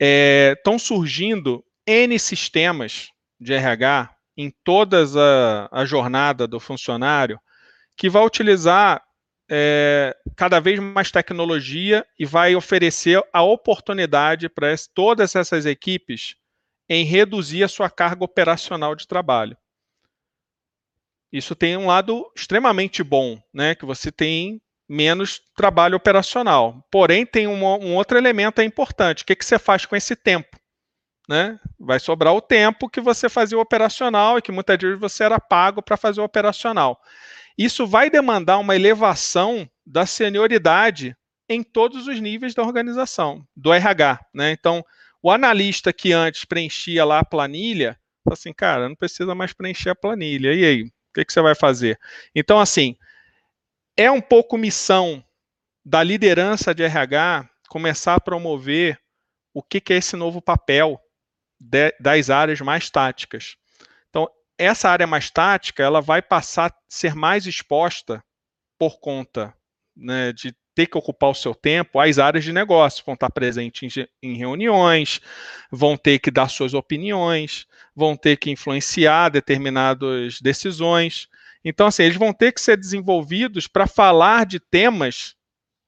estão 0.00 0.74
é, 0.74 0.78
surgindo 0.78 1.64
N 1.86 2.18
sistemas 2.18 3.10
de 3.38 3.52
RH 3.52 4.14
em 4.36 4.52
toda 4.64 5.04
a, 5.04 5.82
a 5.82 5.84
jornada 5.84 6.48
do 6.48 6.58
funcionário 6.58 7.38
que 7.96 8.08
vai 8.08 8.24
utilizar 8.24 9.02
é, 9.50 10.16
cada 10.36 10.60
vez 10.60 10.78
mais 10.78 11.10
tecnologia 11.10 12.06
e 12.16 12.24
vai 12.24 12.54
oferecer 12.54 13.20
a 13.32 13.42
oportunidade 13.42 14.48
para 14.48 14.68
todas 14.94 15.34
essas 15.34 15.66
equipes 15.66 16.36
em 16.88 17.04
reduzir 17.04 17.64
a 17.64 17.68
sua 17.68 17.90
carga 17.90 18.24
operacional 18.24 18.94
de 18.94 19.08
trabalho. 19.08 19.56
Isso 21.32 21.54
tem 21.56 21.76
um 21.76 21.86
lado 21.86 22.30
extremamente 22.34 23.02
bom, 23.02 23.40
né? 23.52 23.74
Que 23.74 23.84
você 23.84 24.10
tem 24.10 24.60
menos 24.88 25.40
trabalho 25.56 25.96
operacional. 25.96 26.84
Porém, 26.90 27.24
tem 27.24 27.46
um, 27.46 27.64
um 27.64 27.94
outro 27.94 28.18
elemento 28.18 28.60
importante. 28.62 29.22
O 29.22 29.26
que, 29.26 29.36
que 29.36 29.44
você 29.44 29.58
faz 29.58 29.86
com 29.86 29.94
esse 29.94 30.16
tempo? 30.16 30.58
Né? 31.28 31.60
Vai 31.78 32.00
sobrar 32.00 32.34
o 32.34 32.40
tempo 32.40 32.88
que 32.88 33.00
você 33.00 33.28
fazia 33.28 33.56
o 33.56 33.60
operacional 33.60 34.36
e 34.36 34.42
que 34.42 34.50
muitas 34.50 34.76
vezes 34.76 34.98
você 34.98 35.22
era 35.22 35.38
pago 35.38 35.80
para 35.80 35.96
fazer 35.96 36.20
o 36.20 36.24
operacional. 36.24 37.00
Isso 37.60 37.86
vai 37.86 38.08
demandar 38.08 38.56
uma 38.56 38.74
elevação 38.74 39.68
da 39.84 40.06
senioridade 40.06 41.14
em 41.46 41.62
todos 41.62 42.06
os 42.06 42.18
níveis 42.18 42.54
da 42.54 42.62
organização, 42.62 43.46
do 43.54 43.70
RH. 43.70 44.18
Né? 44.32 44.52
Então, 44.52 44.82
o 45.22 45.30
analista 45.30 45.92
que 45.92 46.10
antes 46.10 46.46
preenchia 46.46 47.04
lá 47.04 47.18
a 47.18 47.24
planilha, 47.24 48.00
assim, 48.32 48.50
cara, 48.50 48.88
não 48.88 48.96
precisa 48.96 49.34
mais 49.34 49.52
preencher 49.52 49.90
a 49.90 49.94
planilha. 49.94 50.54
E 50.54 50.64
aí? 50.64 50.82
O 50.84 50.90
que, 51.12 51.22
que 51.22 51.30
você 51.30 51.42
vai 51.42 51.54
fazer? 51.54 52.00
Então, 52.34 52.58
assim, 52.58 52.96
é 53.94 54.10
um 54.10 54.22
pouco 54.22 54.56
missão 54.56 55.22
da 55.84 56.02
liderança 56.02 56.74
de 56.74 56.82
RH 56.82 57.46
começar 57.68 58.14
a 58.14 58.20
promover 58.20 58.98
o 59.52 59.62
que, 59.62 59.82
que 59.82 59.92
é 59.92 59.96
esse 59.96 60.16
novo 60.16 60.40
papel 60.40 60.98
de, 61.60 61.94
das 62.00 62.30
áreas 62.30 62.62
mais 62.62 62.88
táticas. 62.88 63.56
Essa 64.60 64.90
área 64.90 65.06
mais 65.06 65.30
tática, 65.30 65.82
ela 65.82 66.02
vai 66.02 66.20
passar 66.20 66.70
a 66.70 66.74
ser 66.86 67.14
mais 67.14 67.46
exposta 67.46 68.22
por 68.78 69.00
conta 69.00 69.54
né, 69.96 70.34
de 70.34 70.54
ter 70.74 70.86
que 70.86 70.98
ocupar 70.98 71.30
o 71.30 71.34
seu 71.34 71.54
tempo, 71.54 71.98
as 71.98 72.18
áreas 72.18 72.44
de 72.44 72.52
negócio 72.52 73.02
vão 73.06 73.14
estar 73.14 73.30
presentes 73.30 73.96
em, 73.96 74.06
em, 74.22 74.36
reuniões, 74.36 75.18
vão 75.70 75.96
ter 75.96 76.18
que 76.18 76.30
dar 76.30 76.48
suas 76.48 76.74
opiniões, 76.74 77.66
vão 77.96 78.14
ter 78.14 78.36
que 78.36 78.50
influenciar 78.50 79.30
determinadas 79.30 80.40
decisões. 80.42 81.26
Então, 81.64 81.86
assim, 81.86 82.02
eles 82.02 82.18
vão 82.18 82.32
ter 82.32 82.52
que 82.52 82.60
ser 82.60 82.76
desenvolvidos 82.76 83.66
para 83.66 83.86
falar 83.86 84.44
de 84.44 84.60
temas 84.60 85.34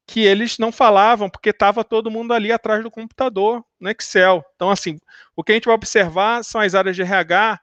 que 0.07 0.21
eles 0.21 0.59
não 0.59 0.73
falavam, 0.73 1.29
porque 1.29 1.51
estava 1.51 1.85
todo 1.85 2.11
mundo 2.11 2.33
ali 2.33 2.51
atrás 2.51 2.83
do 2.83 2.91
computador, 2.91 3.63
no 3.79 3.91
Excel. 3.91 4.43
Então, 4.57 4.71
assim, 4.71 4.99
o 5.37 5.45
que 5.45 5.53
a 5.53 5.55
gente 5.57 5.67
vai 5.67 5.75
observar 5.75 6.43
são 6.43 6.61
as 6.61 6.75
áreas 6.75 6.97
de 6.97 7.03
RH 7.03 7.61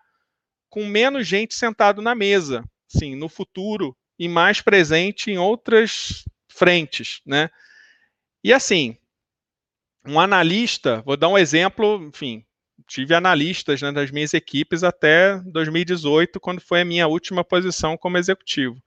com 0.69 0.85
menos 0.85 1.27
gente 1.27 1.53
sentado 1.53 2.01
na 2.01 2.13
mesa, 2.13 2.63
sim, 2.88 3.15
no 3.15 3.27
futuro, 3.27 3.95
e 4.17 4.27
mais 4.27 4.61
presente 4.61 5.31
em 5.31 5.38
outras 5.38 6.23
frentes, 6.47 7.21
né? 7.25 7.49
E 8.43 8.53
assim, 8.53 8.97
um 10.05 10.19
analista, 10.19 11.01
vou 11.05 11.17
dar 11.17 11.29
um 11.29 11.38
exemplo, 11.38 12.03
enfim, 12.03 12.45
tive 12.88 13.13
analistas 13.13 13.81
né, 13.81 13.91
das 13.91 14.11
minhas 14.11 14.33
equipes 14.33 14.83
até 14.83 15.38
2018, 15.45 16.39
quando 16.39 16.61
foi 16.61 16.81
a 16.81 16.85
minha 16.85 17.07
última 17.07 17.43
posição 17.43 17.97
como 17.97 18.17
executivo. 18.17 18.81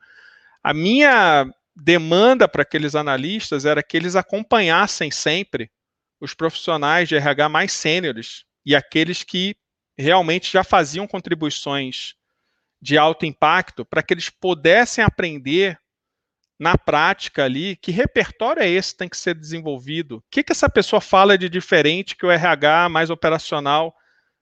A 0.63 0.73
minha 0.73 1.47
demanda 1.75 2.47
para 2.47 2.63
aqueles 2.63 2.95
analistas 2.95 3.65
era 3.65 3.83
que 3.83 3.97
eles 3.97 4.17
acompanhassem 4.17 5.11
sempre 5.11 5.71
os 6.21 6.35
profissionais 6.35 7.09
de 7.09 7.17
RH 7.17 7.49
mais 7.49 7.73
sêniores 7.73 8.45
e 8.65 8.77
aqueles 8.77 9.23
que 9.23 9.57
realmente 9.99 10.53
já 10.53 10.65
faziam 10.65 11.07
contribuições 11.07 12.15
de 12.81 12.99
alto 12.99 13.25
impacto 13.25 13.85
para 13.85 14.03
que 14.03 14.13
eles 14.15 14.29
pudessem 14.29 15.05
aprender 15.05 15.79
na 16.59 16.79
prática 16.79 17.45
ali 17.45 17.77
que 17.77 17.91
repertório 17.91 18.63
é 18.63 18.69
esse 18.69 18.93
que 18.93 18.99
tem 18.99 19.09
que 19.09 19.17
ser 19.17 19.35
desenvolvido? 19.35 20.19
O 20.19 20.25
que, 20.31 20.43
que 20.43 20.53
essa 20.53 20.69
pessoa 20.69 21.01
fala 21.01 21.37
de 21.37 21.49
diferente 21.49 22.17
que 22.17 22.25
o 22.25 22.31
RH 22.31 22.89
mais 22.89 23.11
operacional 23.11 23.95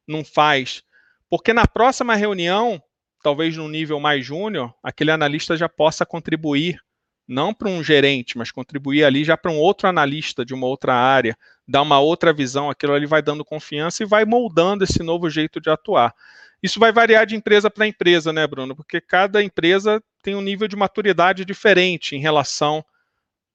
não 0.06 0.24
faz? 0.24 0.82
Porque 1.30 1.52
na 1.52 1.66
próxima 1.66 2.14
reunião, 2.14 2.82
talvez 3.22 3.56
num 3.56 3.68
nível 3.68 4.00
mais 4.00 4.24
júnior, 4.24 4.74
aquele 4.82 5.10
analista 5.10 5.56
já 5.56 5.68
possa 5.68 6.04
contribuir, 6.04 6.78
não 7.26 7.54
para 7.54 7.68
um 7.68 7.82
gerente, 7.82 8.36
mas 8.36 8.50
contribuir 8.50 9.04
ali 9.04 9.24
já 9.24 9.36
para 9.36 9.50
um 9.50 9.58
outro 9.58 9.88
analista 9.88 10.44
de 10.44 10.52
uma 10.52 10.66
outra 10.66 10.94
área, 10.94 11.36
dar 11.70 11.82
uma 11.82 12.00
outra 12.00 12.32
visão, 12.32 12.68
aquilo 12.68 12.92
ali 12.92 13.06
vai 13.06 13.22
dando 13.22 13.44
confiança 13.44 14.02
e 14.02 14.06
vai 14.06 14.24
moldando 14.24 14.82
esse 14.82 15.04
novo 15.04 15.30
jeito 15.30 15.60
de 15.60 15.70
atuar. 15.70 16.12
Isso 16.60 16.80
vai 16.80 16.92
variar 16.92 17.24
de 17.24 17.36
empresa 17.36 17.70
para 17.70 17.86
empresa, 17.86 18.32
né, 18.32 18.44
Bruno? 18.44 18.74
Porque 18.74 19.00
cada 19.00 19.40
empresa 19.42 20.02
tem 20.20 20.34
um 20.34 20.40
nível 20.40 20.66
de 20.66 20.74
maturidade 20.74 21.44
diferente 21.44 22.16
em 22.16 22.18
relação 22.18 22.84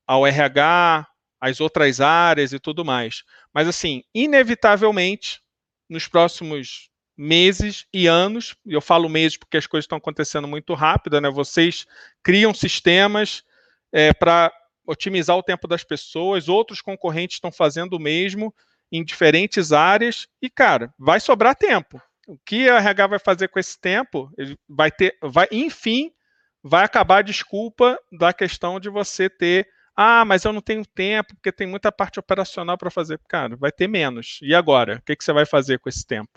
ao 0.08 0.26
RH, 0.26 1.06
às 1.42 1.60
outras 1.60 2.00
áreas 2.00 2.54
e 2.54 2.60
tudo 2.60 2.86
mais. 2.86 3.24
Mas, 3.54 3.68
assim, 3.68 4.02
inevitavelmente, 4.14 5.42
nos 5.90 6.08
próximos 6.08 6.90
meses 7.18 7.86
e 7.94 8.08
anos, 8.08 8.56
e 8.66 8.74
eu 8.74 8.82
falo 8.82 9.10
meses 9.10 9.38
porque 9.38 9.58
as 9.58 9.68
coisas 9.68 9.84
estão 9.84 9.98
acontecendo 9.98 10.48
muito 10.48 10.74
rápido, 10.74 11.20
né? 11.20 11.30
Vocês 11.30 11.86
criam 12.24 12.54
sistemas 12.54 13.44
é, 13.92 14.14
para 14.14 14.52
otimizar 14.86 15.38
o 15.38 15.44
tempo 15.44 15.68
das 15.68 15.84
pessoas, 15.84 16.48
outros 16.48 16.82
concorrentes 16.82 17.38
estão 17.38 17.52
fazendo 17.52 17.94
o 17.94 18.00
mesmo 18.00 18.54
em 18.92 19.04
diferentes 19.04 19.72
áreas, 19.72 20.28
e, 20.42 20.50
cara, 20.50 20.94
vai 20.98 21.20
sobrar 21.20 21.56
tempo 21.56 22.02
o 22.28 22.38
que 22.38 22.70
a 22.70 22.78
RH 22.78 23.08
vai 23.08 23.20
fazer 23.20 23.48
com 23.50 23.60
esse 23.60 23.80
tempo? 23.80 24.32
Ele 24.38 24.58
vai 24.68 24.92
ter, 24.92 25.18
vai, 25.22 25.48
enfim, 25.52 26.12
vai 26.64 26.84
acabar 26.84 27.20
a 27.20 27.22
desculpa 27.22 28.00
da 28.12 28.34
questão 28.34 28.80
de 28.80 28.90
você 28.90 29.30
ter, 29.30 29.68
ah, 29.96 30.26
mas 30.26 30.44
eu 30.44 30.52
não 30.52 30.62
tenho 30.62 30.86
tempo 30.86 31.36
porque 31.36 31.52
tem 31.52 31.68
muita 31.68 31.92
parte 31.92 32.20
operacional 32.20 32.78
para 32.78 32.92
fazer. 32.92 33.20
Cara, 33.30 33.56
vai 33.56 33.72
ter 33.72 33.88
menos. 33.88 34.40
E 34.42 34.54
agora? 34.54 34.98
O 34.98 35.02
que, 35.02 35.16
que 35.16 35.24
você 35.24 35.32
vai 35.32 35.46
fazer 35.46 35.80
com 35.80 35.88
esse 35.88 36.06
tempo? 36.06 36.32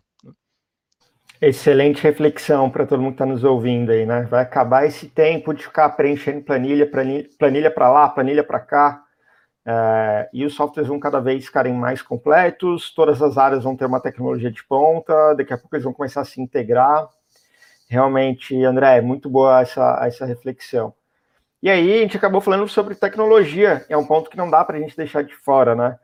Excelente 1.40 2.02
reflexão 2.02 2.68
para 2.68 2.84
todo 2.84 3.00
mundo 3.00 3.12
que 3.12 3.22
está 3.22 3.26
nos 3.26 3.44
ouvindo 3.44 3.92
aí, 3.92 4.04
né? 4.04 4.22
Vai 4.22 4.42
acabar 4.42 4.84
esse 4.84 5.08
tempo 5.08 5.54
de 5.54 5.62
ficar 5.62 5.88
preenchendo 5.90 6.42
planilha, 6.42 6.90
planilha 7.38 7.70
para 7.70 7.88
lá, 7.92 8.08
planilha 8.08 8.42
para 8.42 8.58
cá. 8.58 9.04
É, 9.64 10.28
e 10.32 10.44
os 10.44 10.54
softwares 10.54 10.88
vão 10.88 10.98
cada 10.98 11.20
vez 11.20 11.44
ficarem 11.46 11.72
mais 11.72 12.02
completos, 12.02 12.92
todas 12.92 13.22
as 13.22 13.38
áreas 13.38 13.62
vão 13.62 13.76
ter 13.76 13.84
uma 13.84 14.00
tecnologia 14.00 14.50
de 14.50 14.64
ponta, 14.64 15.34
daqui 15.34 15.52
a 15.52 15.58
pouco 15.58 15.76
eles 15.76 15.84
vão 15.84 15.92
começar 15.92 16.22
a 16.22 16.24
se 16.24 16.40
integrar. 16.40 17.08
Realmente, 17.88 18.64
André, 18.64 18.98
é 18.98 19.00
muito 19.00 19.30
boa 19.30 19.60
essa, 19.60 20.00
essa 20.02 20.26
reflexão. 20.26 20.92
E 21.62 21.70
aí, 21.70 21.98
a 21.98 22.02
gente 22.02 22.16
acabou 22.16 22.40
falando 22.40 22.66
sobre 22.66 22.94
tecnologia, 22.96 23.84
é 23.88 23.96
um 23.96 24.06
ponto 24.06 24.30
que 24.30 24.36
não 24.36 24.50
dá 24.50 24.64
para 24.64 24.76
a 24.76 24.80
gente 24.80 24.96
deixar 24.96 25.22
de 25.22 25.34
fora, 25.36 25.74
né? 25.76 25.98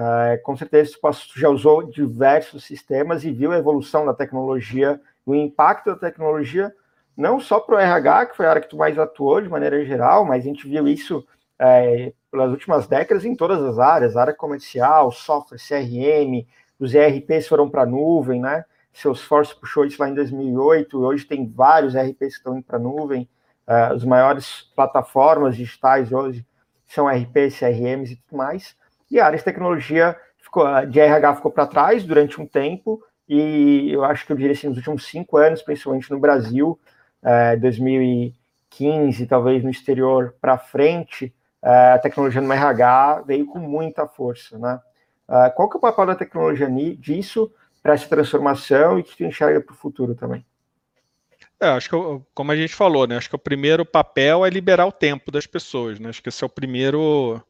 É, 0.00 0.36
com 0.36 0.56
certeza, 0.56 0.96
você 1.02 1.22
já 1.34 1.48
usou 1.48 1.82
diversos 1.82 2.64
sistemas 2.64 3.24
e 3.24 3.32
viu 3.32 3.50
a 3.50 3.58
evolução 3.58 4.06
da 4.06 4.14
tecnologia, 4.14 5.00
o 5.26 5.34
impacto 5.34 5.86
da 5.86 5.96
tecnologia, 5.96 6.72
não 7.16 7.40
só 7.40 7.58
para 7.58 7.74
o 7.74 7.78
RH, 7.80 8.26
que 8.26 8.36
foi 8.36 8.46
a 8.46 8.50
área 8.50 8.62
que 8.62 8.68
tu 8.68 8.76
mais 8.76 8.96
atuou 8.96 9.40
de 9.40 9.48
maneira 9.48 9.84
geral, 9.84 10.24
mas 10.24 10.44
a 10.44 10.48
gente 10.48 10.68
viu 10.68 10.86
isso 10.86 11.26
é, 11.58 12.12
pelas 12.30 12.48
últimas 12.52 12.86
décadas 12.86 13.24
em 13.24 13.34
todas 13.34 13.60
as 13.60 13.80
áreas, 13.80 14.16
área 14.16 14.32
comercial, 14.32 15.10
software, 15.10 15.58
CRM, 15.58 16.46
os 16.78 16.94
ERPs 16.94 17.48
foram 17.48 17.68
para 17.68 17.82
a 17.82 17.86
nuvem, 17.86 18.40
né? 18.40 18.64
Salesforce 18.92 19.58
puxou 19.58 19.84
isso 19.84 20.00
lá 20.00 20.08
em 20.08 20.14
2008, 20.14 20.96
hoje 20.96 21.24
tem 21.24 21.44
vários 21.48 21.96
ERPs 21.96 22.34
que 22.34 22.38
estão 22.38 22.56
indo 22.56 22.64
para 22.64 22.76
a 22.76 22.80
nuvem, 22.80 23.28
uh, 23.66 23.94
as 23.94 24.04
maiores 24.04 24.70
plataformas 24.76 25.56
digitais 25.56 26.12
hoje 26.12 26.46
são 26.86 27.10
ERPs, 27.10 27.58
CRMs 27.58 28.12
e 28.12 28.16
tudo 28.16 28.38
mais, 28.38 28.76
e 29.10 29.20
a 29.20 29.26
área 29.26 29.38
de 29.38 29.44
tecnologia 29.44 30.16
ficou, 30.38 30.64
de 30.86 31.00
RH 31.00 31.36
ficou 31.36 31.50
para 31.50 31.66
trás 31.66 32.04
durante 32.04 32.40
um 32.40 32.46
tempo, 32.46 33.02
e 33.28 33.90
eu 33.92 34.04
acho 34.04 34.26
que 34.26 34.32
eu 34.32 34.36
diria 34.36 34.52
assim, 34.52 34.68
nos 34.68 34.78
últimos 34.78 35.06
cinco 35.06 35.36
anos, 35.36 35.62
principalmente 35.62 36.10
no 36.10 36.18
Brasil, 36.18 36.78
uh, 37.22 37.60
2015, 37.60 39.26
talvez 39.26 39.62
no 39.62 39.70
exterior 39.70 40.34
para 40.40 40.56
frente, 40.56 41.34
uh, 41.62 41.94
a 41.94 41.98
tecnologia 41.98 42.40
no 42.40 42.52
RH 42.52 43.22
veio 43.26 43.46
com 43.46 43.58
muita 43.58 44.06
força, 44.06 44.58
né? 44.58 44.80
Uh, 45.28 45.54
qual 45.54 45.68
que 45.68 45.76
é 45.76 45.78
o 45.78 45.80
papel 45.80 46.06
da 46.06 46.14
tecnologia 46.14 46.68
disso 46.96 47.52
para 47.82 47.92
essa 47.92 48.08
transformação 48.08 48.98
e 48.98 49.02
que 49.02 49.14
tu 49.14 49.24
enxerga 49.24 49.60
para 49.60 49.74
o 49.74 49.76
futuro 49.76 50.14
também? 50.14 50.44
É, 51.60 51.68
acho 51.68 51.90
que, 51.90 51.96
como 52.32 52.52
a 52.52 52.56
gente 52.56 52.74
falou, 52.74 53.06
né, 53.06 53.16
acho 53.16 53.28
que 53.28 53.34
o 53.34 53.38
primeiro 53.38 53.84
papel 53.84 54.46
é 54.46 54.48
liberar 54.48 54.86
o 54.86 54.92
tempo 54.92 55.30
das 55.30 55.44
pessoas, 55.44 55.98
né, 55.98 56.08
acho 56.08 56.22
que 56.22 56.28
esse 56.28 56.42
é 56.42 56.46
o 56.46 56.50
primeiro 56.50 57.42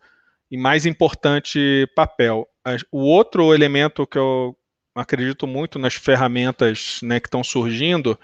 e 0.51 0.57
mais 0.57 0.87
importante 0.87 1.87
papel. 1.95 2.47
O 2.91 3.01
outro 3.01 3.55
elemento 3.55 4.07
que 4.07 4.19
eu 4.19 4.57
acredito 4.95 5.47
muito 5.47 5.79
nas 5.79 5.95
ferramentas 5.95 7.01
né, 7.03 7.21
que 7.21 7.29
estão 7.29 7.45
surgindo 7.45 8.19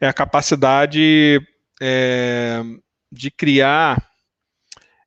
é 0.00 0.06
a 0.06 0.12
capacidade 0.12 1.40
é, 1.80 2.62
de 3.10 3.30
criar 3.30 4.08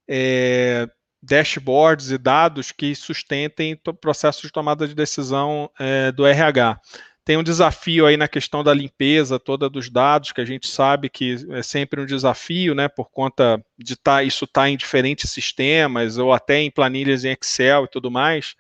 é, 0.10 0.88
dashboards 1.22 2.12
e 2.12 2.18
dados 2.18 2.72
que 2.72 2.96
sustentem 2.96 3.80
o 3.88 3.94
processo 3.94 4.42
de 4.42 4.52
tomada 4.52 4.88
de 4.88 4.96
decisão 4.96 5.70
é, 5.80 6.12
do 6.12 6.26
RH. 6.26 6.80
Tem 7.24 7.38
um 7.38 7.44
desafio 7.44 8.08
aí 8.08 8.18
na 8.18 8.28
questão 8.28 8.64
da 8.64 8.74
limpeza 8.74 9.40
toda 9.40 9.70
dos 9.70 9.90
dados, 9.90 10.32
que 10.32 10.42
a 10.42 10.46
gente 10.46 10.68
sabe 10.68 11.10
que 11.10 11.36
é 11.52 11.62
sempre 11.62 12.02
um 12.02 12.06
desafio, 12.06 12.74
né, 12.74 12.88
por 12.88 13.12
conta 13.12 13.64
de 13.78 13.96
tá, 13.96 14.24
isso 14.24 14.46
estar 14.46 14.62
tá 14.62 14.70
em 14.70 14.76
diferentes 14.76 15.30
sistemas, 15.30 16.18
ou 16.18 16.34
até 16.34 16.60
em 16.60 16.72
planilhas 16.72 17.24
em 17.24 17.36
Excel 17.40 17.86
e 17.86 17.88
tudo 17.88 18.10
mais, 18.10 18.56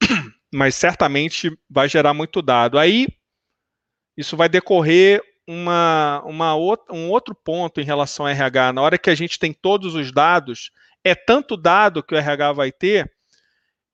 mas 0.52 0.74
certamente 0.74 1.56
vai 1.70 1.88
gerar 1.88 2.12
muito 2.12 2.42
dado. 2.42 2.78
Aí, 2.78 3.06
isso 4.16 4.36
vai 4.36 4.48
decorrer 4.48 5.22
uma, 5.46 6.22
uma 6.26 6.54
outra, 6.54 6.94
um 6.94 7.08
outro 7.08 7.34
ponto 7.34 7.80
em 7.80 7.84
relação 7.84 8.26
ao 8.26 8.32
RH. 8.32 8.74
Na 8.74 8.82
hora 8.82 8.98
que 8.98 9.08
a 9.08 9.14
gente 9.14 9.38
tem 9.38 9.54
todos 9.54 9.94
os 9.94 10.12
dados, 10.12 10.70
é 11.02 11.14
tanto 11.14 11.56
dado 11.56 12.02
que 12.02 12.14
o 12.14 12.18
RH 12.18 12.52
vai 12.52 12.70
ter 12.70 13.10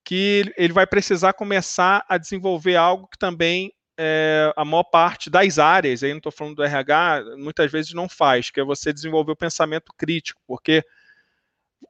que 0.05 0.53
ele 0.57 0.73
vai 0.73 0.87
precisar 0.87 1.33
começar 1.33 2.05
a 2.09 2.19
desenvolver 2.19 2.77
algo 2.77 3.07
que 3.07 3.19
também 3.19 3.73
é, 3.99 4.53
a 4.57 4.65
maior 4.65 4.85
parte 4.85 5.29
das 5.29 5.59
áreas, 5.59 6.03
aí 6.03 6.11
não 6.11 6.19
estou 6.19 6.33
falando 6.33 6.57
do 6.57 6.65
RH, 6.65 7.37
muitas 7.37 7.71
vezes 7.71 7.93
não 7.93 8.09
faz, 8.09 8.51
que 8.51 8.61
é 8.61 8.65
você 8.65 8.93
desenvolver 8.93 9.33
o 9.33 9.37
pensamento 9.37 9.93
crítico, 9.97 10.41
porque 10.47 10.85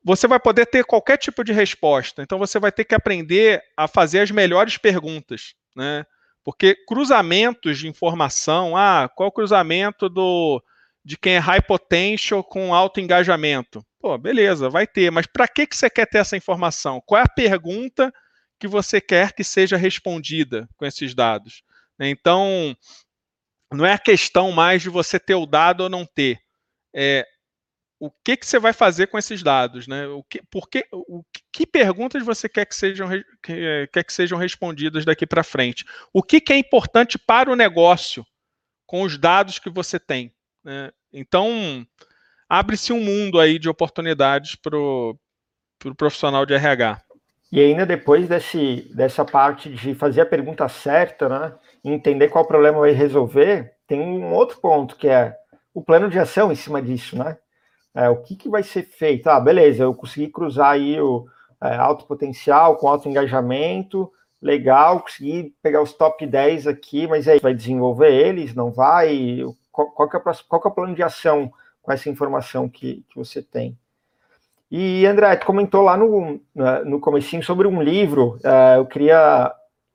você 0.04 0.26
vai 0.26 0.40
poder 0.40 0.66
ter 0.66 0.84
qualquer 0.84 1.16
tipo 1.16 1.44
de 1.44 1.52
resposta, 1.52 2.22
então 2.22 2.38
você 2.38 2.58
vai 2.58 2.72
ter 2.72 2.84
que 2.84 2.94
aprender 2.94 3.62
a 3.76 3.86
fazer 3.86 4.20
as 4.20 4.30
melhores 4.30 4.76
perguntas, 4.76 5.54
né? 5.76 6.04
Porque 6.44 6.74
cruzamentos 6.86 7.78
de 7.78 7.86
informação, 7.86 8.76
ah, 8.76 9.08
qual 9.14 9.28
o 9.28 9.32
cruzamento 9.32 10.08
do 10.08 10.62
de 11.04 11.16
quem 11.16 11.34
é 11.34 11.38
high 11.38 11.62
potential 11.62 12.44
com 12.44 12.74
alto 12.74 13.00
engajamento? 13.00 13.84
Pô, 14.00 14.16
beleza, 14.18 14.68
vai 14.68 14.86
ter, 14.86 15.10
mas 15.10 15.26
para 15.26 15.46
que, 15.48 15.66
que 15.66 15.76
você 15.76 15.88
quer 15.90 16.06
ter 16.06 16.18
essa 16.18 16.36
informação? 16.36 17.00
Qual 17.04 17.20
é 17.20 17.24
a 17.24 17.28
pergunta 17.28 18.12
que 18.58 18.66
você 18.66 19.00
quer 19.00 19.32
que 19.32 19.44
seja 19.44 19.76
respondida 19.76 20.68
com 20.76 20.84
esses 20.84 21.14
dados? 21.14 21.62
Então, 22.08 22.76
não 23.72 23.84
é 23.86 23.92
a 23.92 23.98
questão 23.98 24.52
mais 24.52 24.82
de 24.82 24.88
você 24.88 25.18
ter 25.18 25.34
o 25.34 25.46
dado 25.46 25.82
ou 25.82 25.88
não 25.88 26.04
ter. 26.04 26.40
É 26.94 27.26
o 28.04 28.10
que, 28.10 28.36
que 28.36 28.44
você 28.44 28.58
vai 28.58 28.72
fazer 28.72 29.06
com 29.06 29.16
esses 29.16 29.44
dados, 29.44 29.86
né? 29.86 30.08
O 30.08 30.24
que, 30.24 30.42
por 30.50 30.68
que, 30.68 30.84
o, 30.90 31.22
que 31.52 31.64
perguntas 31.64 32.24
você 32.24 32.48
quer 32.48 32.66
que 32.66 32.74
sejam, 32.74 33.08
que, 33.40 33.88
quer 33.92 34.02
que 34.02 34.12
sejam 34.12 34.36
respondidas 34.36 35.04
daqui 35.04 35.24
para 35.24 35.44
frente? 35.44 35.84
O 36.12 36.20
que, 36.20 36.40
que 36.40 36.52
é 36.52 36.58
importante 36.58 37.16
para 37.16 37.48
o 37.48 37.54
negócio 37.54 38.26
com 38.86 39.02
os 39.02 39.16
dados 39.16 39.60
que 39.60 39.70
você 39.70 40.00
tem? 40.00 40.34
Né? 40.64 40.90
Então, 41.12 41.86
abre-se 42.48 42.92
um 42.92 42.98
mundo 43.00 43.38
aí 43.38 43.56
de 43.56 43.68
oportunidades 43.68 44.56
para 44.56 44.76
o 44.76 45.16
pro 45.78 45.94
profissional 45.94 46.44
de 46.44 46.54
RH. 46.54 47.00
E 47.52 47.60
ainda 47.60 47.86
depois 47.86 48.28
desse, 48.28 48.90
dessa 48.94 49.24
parte 49.24 49.68
de 49.68 49.94
fazer 49.94 50.22
a 50.22 50.26
pergunta 50.26 50.68
certa, 50.68 51.28
né, 51.28 51.54
entender 51.84 52.28
qual 52.28 52.46
problema 52.46 52.80
vai 52.80 52.92
resolver, 52.92 53.74
tem 53.86 54.00
um 54.00 54.32
outro 54.32 54.58
ponto 54.60 54.96
que 54.96 55.08
é 55.08 55.36
o 55.74 55.82
plano 55.82 56.08
de 56.08 56.18
ação 56.18 56.52
em 56.52 56.54
cima 56.54 56.80
disso, 56.80 57.16
né? 57.16 57.36
É, 57.94 58.08
o 58.08 58.16
que, 58.22 58.36
que 58.36 58.48
vai 58.48 58.62
ser 58.62 58.82
feito? 58.84 59.28
Ah, 59.28 59.40
beleza, 59.40 59.82
eu 59.82 59.94
consegui 59.94 60.28
cruzar 60.28 60.72
aí 60.72 61.00
o 61.00 61.26
é, 61.62 61.74
alto 61.76 62.06
potencial 62.06 62.76
com 62.76 62.88
alto 62.88 63.08
engajamento, 63.08 64.10
legal, 64.40 65.00
consegui 65.00 65.54
pegar 65.62 65.82
os 65.82 65.92
top 65.92 66.26
10 66.26 66.66
aqui, 66.66 67.06
mas 67.06 67.28
aí 67.28 67.38
vai 67.38 67.54
desenvolver 67.54 68.12
eles, 68.12 68.54
não 68.54 68.70
vai? 68.70 69.40
Qual, 69.70 69.90
qual, 69.90 70.08
que, 70.08 70.16
é, 70.16 70.20
qual 70.48 70.60
que 70.60 70.68
é 70.68 70.70
o 70.70 70.74
plano 70.74 70.94
de 70.94 71.02
ação 71.02 71.52
com 71.82 71.92
essa 71.92 72.08
informação 72.08 72.68
que, 72.68 73.04
que 73.08 73.16
você 73.16 73.42
tem. 73.42 73.76
E, 74.70 75.04
André, 75.04 75.36
tu 75.36 75.44
comentou 75.44 75.82
lá 75.82 75.96
no, 75.96 76.40
no 76.86 76.98
comecinho 76.98 77.42
sobre 77.42 77.66
um 77.66 77.82
livro, 77.82 78.38
uh, 78.42 78.78
eu 78.78 78.86
queria, 78.86 79.52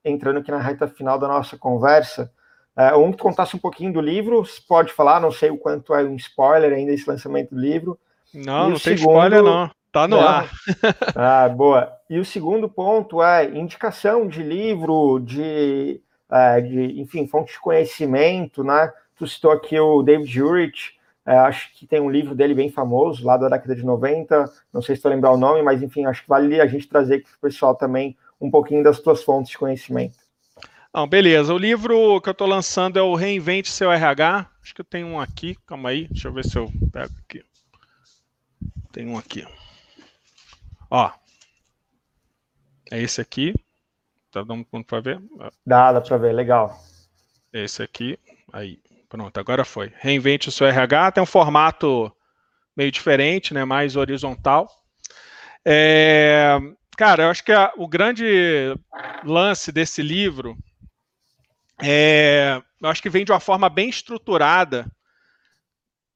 entrando 0.09 0.39
aqui 0.39 0.51
na 0.51 0.59
reta 0.59 0.87
final 0.87 1.17
da 1.19 1.27
nossa 1.27 1.57
conversa, 1.57 2.31
uh, 2.75 2.97
um 2.97 3.11
que 3.11 3.17
contasse 3.17 3.55
um 3.55 3.59
pouquinho 3.59 3.93
do 3.93 4.01
livro, 4.01 4.43
pode 4.67 4.93
falar, 4.93 5.19
não 5.19 5.31
sei 5.31 5.49
o 5.49 5.57
quanto 5.57 5.93
é 5.93 6.03
um 6.03 6.15
spoiler 6.15 6.73
ainda 6.73 6.91
esse 6.91 7.09
lançamento 7.09 7.53
do 7.53 7.59
livro. 7.59 7.99
Não, 8.33 8.71
não 8.71 8.79
tem 8.79 8.93
spoiler 8.93 9.41
não, 9.41 9.71
tá 9.91 10.07
no 10.07 10.17
não. 10.17 10.27
ar. 10.27 10.49
ah, 11.15 11.49
boa. 11.49 11.91
E 12.09 12.19
o 12.19 12.25
segundo 12.25 12.69
ponto 12.69 13.21
é 13.21 13.45
indicação 13.45 14.27
de 14.27 14.43
livro, 14.43 15.19
de, 15.19 16.01
uh, 16.29 16.61
de 16.61 16.99
enfim, 17.01 17.27
fonte 17.27 17.53
de 17.53 17.59
conhecimento, 17.59 18.63
né? 18.63 18.91
Tu 19.17 19.25
citou 19.27 19.51
aqui 19.51 19.79
o 19.79 20.03
David 20.03 20.41
Urich, 20.41 20.97
é, 21.27 21.35
acho 21.39 21.73
que 21.73 21.85
tem 21.85 21.99
um 21.99 22.09
livro 22.09 22.33
dele 22.33 22.53
bem 22.53 22.71
famoso, 22.71 23.25
lá 23.25 23.35
da 23.35 23.49
década 23.49 23.75
de 23.75 23.83
90, 23.83 24.49
não 24.71 24.81
sei 24.81 24.95
se 24.95 24.99
estou 24.99 25.11
lembrar 25.11 25.31
o 25.31 25.37
nome, 25.37 25.61
mas 25.61 25.83
enfim, 25.83 26.05
acho 26.05 26.21
que 26.23 26.29
vale 26.29 26.61
a 26.61 26.65
gente 26.65 26.87
trazer 26.87 27.15
aqui 27.15 27.25
para 27.25 27.37
o 27.37 27.51
pessoal 27.51 27.75
também 27.75 28.15
um 28.39 28.49
pouquinho 28.49 28.83
das 28.83 28.97
suas 28.97 29.23
fontes 29.23 29.51
de 29.51 29.57
conhecimento. 29.57 30.17
Não, 30.93 31.07
beleza. 31.07 31.53
O 31.53 31.57
livro 31.57 32.19
que 32.21 32.29
eu 32.29 32.31
estou 32.31 32.47
lançando 32.47 32.97
é 32.97 33.01
o 33.01 33.15
Reinvente 33.15 33.69
Seu 33.69 33.91
RH. 33.91 34.49
Acho 34.61 34.73
que 34.73 34.81
eu 34.81 34.85
tenho 34.85 35.07
um 35.07 35.19
aqui, 35.19 35.55
calma 35.65 35.89
aí, 35.89 36.07
deixa 36.07 36.27
eu 36.27 36.33
ver 36.33 36.45
se 36.45 36.57
eu 36.57 36.71
pego 36.91 37.13
aqui. 37.23 37.43
Tem 38.91 39.07
um 39.07 39.17
aqui. 39.17 39.45
Ó. 40.89 41.11
É 42.91 43.01
esse 43.01 43.21
aqui. 43.21 43.53
Tá 44.31 44.43
dando 44.43 44.65
para 44.83 44.99
ver? 44.99 45.21
Dá, 45.65 45.91
dá 45.91 46.01
para 46.01 46.17
ver, 46.17 46.33
legal. 46.33 46.77
Esse 47.53 47.81
aqui, 47.83 48.19
aí. 48.51 48.79
Pronto, 49.09 49.39
agora 49.39 49.63
foi. 49.63 49.93
Reinvente 49.99 50.49
o 50.49 50.51
seu 50.51 50.67
RH, 50.67 51.13
tem 51.13 51.23
um 51.23 51.27
formato 51.27 52.11
meio 52.75 52.91
diferente, 52.91 53.53
né, 53.53 53.63
mais 53.63 53.95
horizontal. 53.95 54.69
É, 55.65 56.57
cara, 56.97 57.23
eu 57.23 57.29
acho 57.29 57.43
que 57.43 57.53
a, 57.53 57.71
o 57.77 57.87
grande 57.87 58.25
lance 59.23 59.71
desse 59.71 60.01
livro 60.01 60.57
é, 61.81 62.61
eu 62.81 62.89
acho 62.89 63.01
que 63.01 63.09
vem 63.09 63.23
de 63.23 63.31
uma 63.31 63.39
forma 63.39 63.69
bem 63.69 63.87
estruturada. 63.87 64.91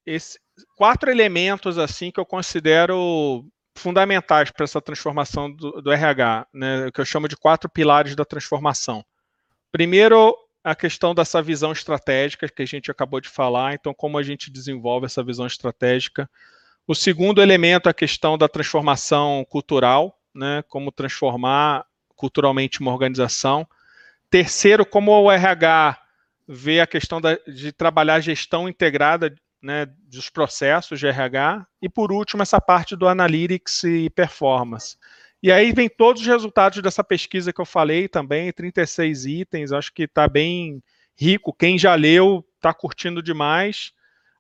Esse, 0.06 0.40
quatro 0.76 1.12
elementos 1.12 1.78
assim 1.78 2.12
que 2.12 2.20
eu 2.20 2.26
considero 2.26 3.46
fundamentais 3.76 4.52
para 4.52 4.64
essa 4.64 4.82
transformação 4.82 5.52
do, 5.52 5.82
do 5.82 5.92
RH, 5.92 6.48
né, 6.54 6.92
que 6.92 7.00
eu 7.00 7.06
chamo 7.06 7.28
de 7.28 7.38
quatro 7.38 7.70
pilares 7.70 8.16
da 8.16 8.26
transformação. 8.26 9.06
Primeiro, 9.72 10.36
a 10.64 10.76
questão 10.76 11.16
dessa 11.16 11.42
visão 11.42 11.72
estratégica 11.72 12.50
que 12.50 12.62
a 12.62 12.66
gente 12.66 12.92
acabou 12.92 13.22
de 13.22 13.30
falar, 13.30 13.74
então 13.74 13.94
como 13.94 14.18
a 14.18 14.24
gente 14.24 14.52
desenvolve 14.52 15.06
essa 15.06 15.24
visão 15.24 15.48
estratégica. 15.48 16.30
O 16.88 16.94
segundo 16.94 17.42
elemento 17.42 17.88
é 17.88 17.92
a 17.92 17.94
questão 17.94 18.38
da 18.38 18.50
transformação 18.50 19.46
cultural, 19.50 20.21
né, 20.34 20.64
como 20.68 20.92
transformar 20.92 21.86
culturalmente 22.16 22.80
uma 22.80 22.92
organização. 22.92 23.68
Terceiro, 24.30 24.86
como 24.86 25.12
o 25.12 25.32
RH 25.32 26.00
vê 26.48 26.80
a 26.80 26.88
questão 26.88 27.20
da, 27.20 27.36
de 27.48 27.72
trabalhar 27.72 28.16
a 28.16 28.20
gestão 28.20 28.68
integrada 28.68 29.34
né, 29.62 29.86
dos 30.08 30.30
processos 30.30 31.00
de 31.00 31.08
RH. 31.08 31.66
E 31.82 31.90
por 31.90 32.12
último, 32.12 32.42
essa 32.42 32.60
parte 32.60 32.96
do 32.96 33.08
analytics 33.08 33.84
e 33.84 34.10
performance. 34.10 34.98
E 35.44 35.52
aí 35.52 35.72
vem 35.72 35.90
todos 35.90 36.22
os 36.22 36.28
resultados 36.28 36.82
dessa 36.82 37.04
pesquisa 37.04 37.52
que 37.52 37.60
eu 37.60 37.66
falei 37.66 38.08
também, 38.08 38.52
36 38.54 39.26
itens, 39.26 39.72
acho 39.72 39.92
que 39.92 40.04
está 40.04 40.28
bem 40.28 40.84
rico. 41.18 41.54
Quem 41.54 41.78
já 41.78 41.96
leu 41.96 42.46
está 42.56 42.74
curtindo 42.74 43.24
demais. 43.24 43.92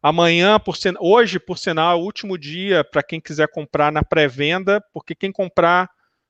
Amanhã, 0.02 0.60
por 0.60 0.76
hoje, 1.00 1.40
por 1.40 1.58
sinal, 1.60 1.98
é 1.98 2.02
o 2.02 2.04
último 2.04 2.38
dia 2.38 2.84
para 2.84 3.04
quem 3.04 3.22
quiser 3.22 3.48
comprar 3.50 3.92
na 3.92 4.04
pré-venda, 4.04 4.84
porque 4.92 5.14
quem 5.14 5.32
comprar 5.32 5.90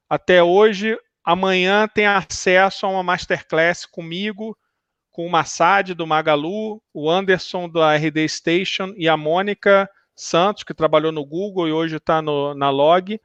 até 0.10 0.44
hoje, 0.44 0.98
amanhã 1.24 1.88
tem 1.88 2.06
acesso 2.06 2.86
a 2.86 2.90
uma 2.90 3.02
masterclass 3.02 3.86
comigo, 3.86 4.58
com 5.10 5.26
o 5.26 5.30
Massad 5.30 5.94
do 5.94 6.06
Magalu, 6.06 6.82
o 6.94 7.10
Anderson 7.10 7.70
da 7.70 7.96
RD 7.96 8.28
Station 8.28 8.94
e 8.98 9.08
a 9.08 9.16
Mônica 9.16 9.90
Santos, 10.16 10.64
que 10.64 10.74
trabalhou 10.74 11.12
no 11.14 11.26
Google 11.26 11.68
e 11.68 11.72
hoje 11.72 11.96
está 11.96 12.22
na 12.22 12.70
Log. 12.70 13.20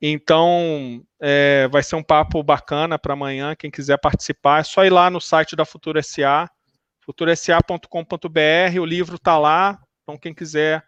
Então, 0.00 1.04
é, 1.20 1.68
vai 1.68 1.82
ser 1.82 1.96
um 1.96 2.02
papo 2.02 2.42
bacana 2.42 2.98
para 2.98 3.12
amanhã. 3.12 3.54
Quem 3.56 3.70
quiser 3.70 3.98
participar, 3.98 4.60
é 4.60 4.64
só 4.64 4.84
ir 4.84 4.90
lá 4.90 5.10
no 5.10 5.20
site 5.20 5.54
da 5.54 5.64
Futura 5.64 6.02
SA, 6.02 6.48
futurasa.com.br. 7.10 8.80
O 8.80 8.84
livro 8.84 9.16
está 9.16 9.36
lá. 9.36 9.80
Então, 10.02 10.16
quem 10.16 10.32
quiser 10.32 10.84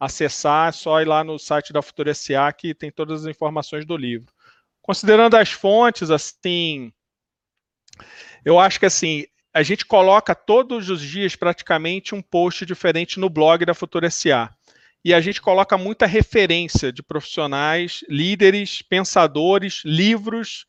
acessar, 0.00 0.68
é 0.68 0.72
só 0.72 1.00
ir 1.00 1.06
lá 1.06 1.22
no 1.22 1.38
site 1.38 1.72
da 1.72 1.82
Futura 1.82 2.14
SA, 2.14 2.52
que 2.52 2.74
tem 2.74 2.90
todas 2.90 3.22
as 3.22 3.30
informações 3.30 3.84
do 3.84 3.96
livro. 3.96 4.32
Considerando 4.82 5.36
as 5.36 5.50
fontes, 5.50 6.10
assim, 6.10 6.92
eu 8.44 8.58
acho 8.58 8.78
que 8.78 8.86
assim, 8.86 9.24
a 9.52 9.62
gente 9.62 9.84
coloca 9.84 10.34
todos 10.34 10.90
os 10.90 11.00
dias 11.00 11.34
praticamente 11.34 12.14
um 12.14 12.22
post 12.22 12.64
diferente 12.64 13.18
no 13.18 13.28
blog 13.28 13.64
da 13.64 13.74
Futura 13.74 14.10
SA. 14.10 14.50
E 15.04 15.14
a 15.14 15.20
gente 15.20 15.40
coloca 15.40 15.78
muita 15.78 16.06
referência 16.06 16.92
de 16.92 17.02
profissionais, 17.02 18.00
líderes, 18.08 18.82
pensadores, 18.82 19.82
livros. 19.84 20.66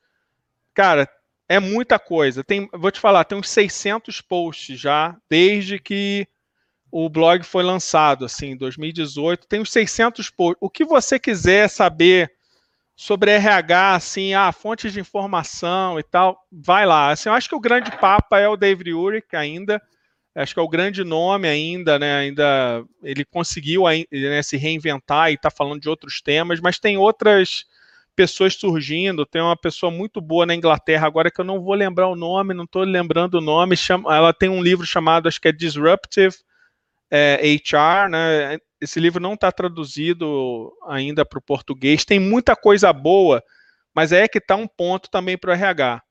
Cara, 0.74 1.10
é 1.50 1.60
muita 1.60 1.98
coisa. 1.98 2.44
Tem, 2.44 2.70
vou 2.74 2.92
te 2.92 3.00
falar, 3.00 3.24
tem 3.24 3.38
uns 3.38 3.50
600 3.50 4.22
posts 4.22 4.80
já, 4.80 5.16
desde 5.30 5.80
que 5.80 6.28
o 6.92 7.10
blog 7.10 7.44
foi 7.44 7.64
lançado, 7.64 8.26
assim, 8.26 8.48
em 8.52 8.58
2018. 8.58 9.48
Tem 9.48 9.60
uns 9.60 9.72
600 9.72 10.30
posts. 10.30 10.58
O 10.62 10.70
que 10.70 10.86
você 10.86 11.20
quiser 11.20 11.70
saber 11.70 12.32
sobre 12.96 13.30
RH, 13.30 13.94
assim, 13.94 14.34
ah, 14.34 14.52
fontes 14.52 14.92
de 14.92 15.00
informação 15.00 16.00
e 16.00 16.04
tal, 16.04 16.44
vai 16.52 16.84
lá. 16.86 17.12
Assim, 17.12 17.30
eu 17.30 17.34
acho 17.34 17.48
que 17.48 17.56
o 17.56 17.60
grande 17.60 17.92
papa 17.98 18.40
é 18.40 18.50
o 18.50 18.58
David 18.58 18.92
Urich 18.92 19.36
ainda, 19.36 19.80
acho 20.34 20.56
que 20.56 20.60
é 20.60 20.64
o 20.64 20.68
grande 20.68 21.04
nome 21.04 21.48
ainda, 21.48 22.00
né, 22.00 22.16
ainda 22.16 22.84
ele 23.04 23.24
conseguiu 23.24 23.84
né, 24.12 24.42
se 24.42 24.58
reinventar 24.58 25.30
e 25.30 25.36
está 25.36 25.52
falando 25.52 25.82
de 25.82 25.90
outros 25.90 26.22
temas, 26.22 26.60
mas 26.60 26.80
tem 26.80 26.98
outras 26.98 27.66
pessoas 28.18 28.56
surgindo, 28.56 29.28
tem 29.28 29.40
uma 29.40 29.56
pessoa 29.56 29.92
muito 29.92 30.20
boa 30.20 30.44
na 30.44 30.56
Inglaterra 30.56 31.06
agora 31.06 31.30
que 31.30 31.40
eu 31.40 31.46
não 31.46 31.62
vou 31.62 31.76
lembrar 31.76 32.08
o 32.08 32.16
nome, 32.16 32.56
não 32.56 32.64
estou 32.64 32.82
lembrando 32.82 33.36
o 33.36 33.42
nome, 33.42 33.78
chama, 33.78 34.14
ela 34.14 34.34
tem 34.34 34.50
um 34.50 34.62
livro 34.62 34.88
chamado, 34.88 35.28
acho 35.28 35.40
que 35.40 35.48
é 35.48 35.52
Disruptive 35.52 36.36
é, 37.12 37.40
HR, 37.44 38.10
né, 38.10 38.58
esse 38.82 39.00
livro 39.00 39.22
não 39.22 39.36
está 39.36 39.52
traduzido 39.52 40.74
ainda 40.88 41.24
para 41.24 41.40
o 41.40 41.42
português. 41.42 42.04
Tem 42.04 42.20
muita 42.20 42.56
coisa 42.56 42.92
boa, 42.92 43.44
mas 43.94 44.12
é 44.12 44.28
que 44.28 44.40
está 44.40 44.56
um 44.56 44.68
ponto 44.68 45.10
também 45.10 45.38
para 45.38 45.52
o 45.52 45.54
RH. 45.54 46.02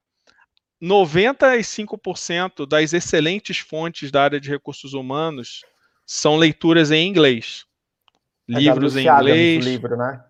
95% 0.82 2.66
das 2.66 2.92
excelentes 2.92 3.58
fontes 3.58 4.10
da 4.10 4.22
área 4.22 4.40
de 4.40 4.50
recursos 4.50 4.94
humanos 4.94 5.62
são 6.04 6.36
leituras 6.36 6.90
em 6.90 7.06
inglês. 7.08 7.64
É 8.48 8.58
Livros 8.58 8.96
em 8.96 9.06
inglês. 9.06 9.64
Livro, 9.64 9.96
né? 9.96 10.22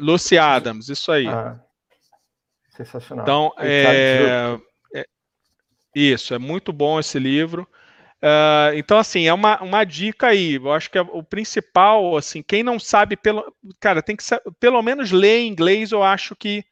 Lucy 0.00 0.38
Adams, 0.38 0.88
isso 0.88 1.12
aí. 1.12 1.28
Ah, 1.28 1.60
sensacional. 2.70 3.22
Então, 3.22 3.54
é, 3.58 4.58
é, 4.94 5.04
isso, 5.94 6.32
é 6.32 6.38
muito 6.38 6.72
bom 6.72 6.98
esse 6.98 7.18
livro. 7.18 7.68
Uh, 8.22 8.76
então, 8.76 8.98
assim, 8.98 9.26
é 9.26 9.32
uma, 9.32 9.62
uma 9.62 9.84
dica 9.84 10.28
aí. 10.28 10.54
Eu 10.54 10.72
acho 10.72 10.90
que 10.90 10.98
é 10.98 11.02
o 11.02 11.22
principal, 11.22 12.16
assim, 12.16 12.42
quem 12.42 12.62
não 12.62 12.78
sabe, 12.78 13.16
pelo, 13.16 13.54
cara, 13.78 14.02
tem 14.02 14.16
que 14.16 14.24
pelo 14.58 14.82
menos 14.82 15.10
ler 15.10 15.44
inglês. 15.44 15.92
Eu 15.92 16.02
acho 16.02 16.34
que, 16.34 16.64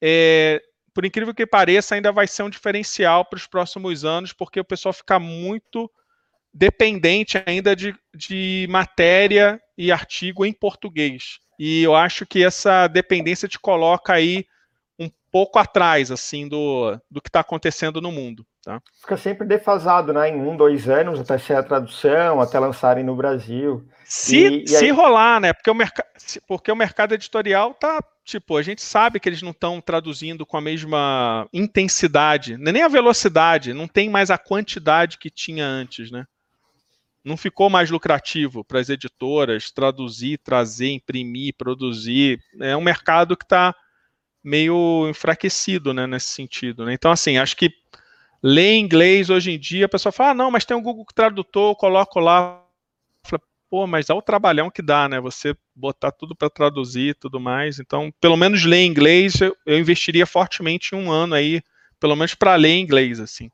é, 0.00 0.60
por 0.92 1.04
incrível 1.04 1.34
que 1.34 1.46
pareça, 1.46 1.94
ainda 1.94 2.10
vai 2.10 2.26
ser 2.26 2.42
um 2.42 2.50
diferencial 2.50 3.24
para 3.24 3.36
os 3.36 3.46
próximos 3.46 4.04
anos, 4.04 4.32
porque 4.32 4.58
o 4.58 4.64
pessoal 4.64 4.92
fica 4.92 5.18
muito 5.18 5.90
dependente 6.52 7.42
ainda 7.46 7.74
de, 7.76 7.94
de 8.14 8.66
matéria 8.70 9.60
e 9.76 9.92
artigo 9.92 10.44
em 10.44 10.52
português. 10.52 11.38
E 11.58 11.82
eu 11.82 11.94
acho 11.94 12.24
que 12.24 12.44
essa 12.44 12.86
dependência 12.86 13.48
te 13.48 13.58
coloca 13.58 14.12
aí 14.12 14.46
um 14.98 15.10
pouco 15.30 15.58
atrás, 15.58 16.10
assim, 16.10 16.48
do, 16.48 16.96
do 17.10 17.20
que 17.20 17.28
está 17.28 17.40
acontecendo 17.40 18.00
no 18.00 18.12
mundo. 18.12 18.46
Tá? 18.62 18.80
Fica 19.00 19.16
sempre 19.16 19.46
defasado, 19.46 20.12
né? 20.12 20.28
Em 20.28 20.36
um, 20.36 20.56
dois 20.56 20.88
anos, 20.88 21.18
até 21.18 21.38
ser 21.38 21.54
a 21.54 21.62
tradução, 21.62 22.40
até 22.40 22.58
lançarem 22.58 23.02
no 23.02 23.16
Brasil. 23.16 23.86
Se, 24.04 24.36
e, 24.36 24.64
e 24.64 24.68
se 24.68 24.84
aí... 24.84 24.90
rolar, 24.90 25.40
né? 25.40 25.52
Porque 25.52 25.70
o, 25.70 25.74
merc... 25.74 25.98
porque 26.46 26.70
o 26.70 26.76
mercado 26.76 27.14
editorial 27.14 27.74
tá. 27.74 27.98
Tipo, 28.24 28.58
a 28.58 28.62
gente 28.62 28.82
sabe 28.82 29.18
que 29.18 29.26
eles 29.26 29.40
não 29.40 29.52
estão 29.52 29.80
traduzindo 29.80 30.44
com 30.44 30.58
a 30.58 30.60
mesma 30.60 31.48
intensidade, 31.50 32.58
nem 32.58 32.82
a 32.82 32.88
velocidade, 32.88 33.72
não 33.72 33.88
tem 33.88 34.10
mais 34.10 34.30
a 34.30 34.36
quantidade 34.36 35.16
que 35.16 35.30
tinha 35.30 35.64
antes, 35.64 36.10
né? 36.10 36.26
Não 37.28 37.36
ficou 37.36 37.68
mais 37.68 37.90
lucrativo 37.90 38.64
para 38.64 38.80
as 38.80 38.88
editoras 38.88 39.70
traduzir, 39.70 40.38
trazer, 40.38 40.90
imprimir, 40.92 41.54
produzir. 41.56 42.40
É 42.58 42.74
um 42.74 42.80
mercado 42.80 43.36
que 43.36 43.44
está 43.44 43.74
meio 44.42 45.06
enfraquecido, 45.10 45.92
né, 45.92 46.06
nesse 46.06 46.28
sentido. 46.28 46.86
Né? 46.86 46.94
Então, 46.94 47.10
assim, 47.10 47.36
acho 47.36 47.54
que 47.54 47.70
ler 48.42 48.76
inglês 48.76 49.28
hoje 49.28 49.50
em 49.50 49.58
dia, 49.58 49.84
a 49.84 49.88
pessoa 49.88 50.10
fala, 50.10 50.30
ah, 50.30 50.34
não, 50.34 50.50
mas 50.50 50.64
tem 50.64 50.74
um 50.76 50.82
Google 50.82 51.04
Tradutor, 51.14 51.72
eu 51.72 51.76
coloco 51.76 52.18
lá. 52.18 52.64
Pô, 53.70 53.86
mas 53.86 54.08
é 54.08 54.14
o 54.14 54.22
trabalhão 54.22 54.70
que 54.70 54.80
dá, 54.80 55.06
né? 55.06 55.20
Você 55.20 55.54
botar 55.76 56.10
tudo 56.10 56.34
para 56.34 56.48
traduzir 56.48 57.10
e 57.10 57.14
tudo 57.14 57.38
mais. 57.38 57.78
Então, 57.78 58.10
pelo 58.18 58.34
menos 58.34 58.64
ler 58.64 58.86
inglês, 58.86 59.42
eu, 59.42 59.54
eu 59.66 59.78
investiria 59.78 60.24
fortemente 60.24 60.94
em 60.94 60.98
um 60.98 61.12
ano 61.12 61.34
aí, 61.34 61.60
pelo 62.00 62.16
menos 62.16 62.34
para 62.34 62.54
ler 62.54 62.78
inglês, 62.78 63.20
assim. 63.20 63.50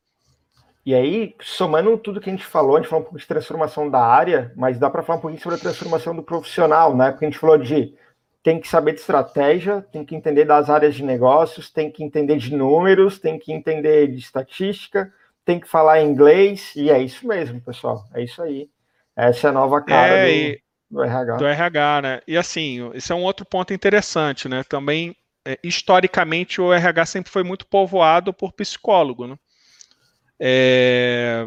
E 0.87 0.95
aí, 0.95 1.35
somando 1.41 1.97
tudo 1.97 2.21
que 2.21 2.29
a 2.29 2.33
gente 2.33 2.45
falou, 2.45 2.77
a 2.77 2.81
gente 2.81 2.89
falou 2.89 3.01
um 3.01 3.05
pouco 3.05 3.19
de 3.19 3.27
transformação 3.27 3.89
da 3.89 4.05
área, 4.05 4.53
mas 4.55 4.79
dá 4.79 4.91
para 4.91 5.03
falar 5.03 5.19
um 5.19 5.23
pouquinho 5.23 5.43
sobre 5.43 5.57
a 5.57 5.61
transformação 5.61 6.15
do 6.15 6.23
profissional, 6.23 6.95
né? 6.95 7.11
Porque 7.11 7.25
a 7.25 7.31
gente 7.31 7.41
falou 7.41 7.57
de 7.57 7.95
tem 8.43 8.61
que 8.61 8.69
saber 8.69 8.93
de 8.93 9.01
estratégia, 9.01 9.81
tem 9.91 10.05
que 10.05 10.15
entender 10.15 10.45
das 10.45 10.69
áreas 10.69 10.95
de 10.95 11.03
negócios, 11.03 11.71
tem 11.71 11.91
que 11.91 12.05
entender 12.05 12.37
de 12.37 12.55
números, 12.55 13.19
tem 13.19 13.39
que 13.39 13.51
entender 13.51 14.09
de 14.09 14.19
estatística, 14.19 15.11
tem 15.47 15.59
que 15.59 15.67
falar 15.67 16.03
inglês, 16.03 16.73
e 16.77 16.91
é 16.91 17.01
isso 17.01 17.27
mesmo, 17.27 17.59
pessoal. 17.63 18.05
É 18.13 18.23
isso 18.23 18.43
aí. 18.43 18.69
Essa 19.17 19.47
é 19.47 19.51
a 19.51 19.53
nova 19.53 19.81
cara 19.81 20.29
é, 20.29 20.57
do, 20.91 20.99
do, 20.99 21.03
RH. 21.03 21.37
Do 21.37 21.47
RH, 21.47 22.03
né? 22.03 22.21
E 22.29 22.37
assim, 22.37 22.91
esse 22.93 23.11
é 23.11 23.15
um 23.15 23.23
outro 23.23 23.47
ponto 23.47 23.73
interessante, 23.73 24.47
né? 24.51 24.63
Também, 24.65 25.17
é, 25.47 25.59
historicamente, 25.65 26.61
o 26.61 26.71
RH 26.71 27.07
sempre 27.07 27.33
foi 27.33 27.43
muito 27.43 27.67
povoado 27.67 28.35
por 28.35 28.53
psicólogo, 28.53 29.27
né? 29.27 29.37
É, 30.39 31.47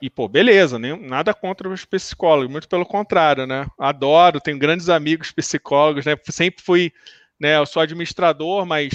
e, 0.00 0.10
pô, 0.10 0.28
beleza, 0.28 0.78
nem, 0.78 0.98
nada 1.00 1.32
contra 1.32 1.68
os 1.68 1.84
psicólogos, 1.84 2.50
muito 2.50 2.68
pelo 2.68 2.84
contrário, 2.84 3.46
né? 3.46 3.66
Adoro, 3.78 4.40
tenho 4.40 4.58
grandes 4.58 4.88
amigos 4.88 5.32
psicólogos, 5.32 6.04
né? 6.04 6.14
Sempre 6.30 6.62
fui, 6.62 6.92
né? 7.40 7.56
Eu 7.56 7.66
sou 7.66 7.82
administrador, 7.82 8.66
mas 8.66 8.92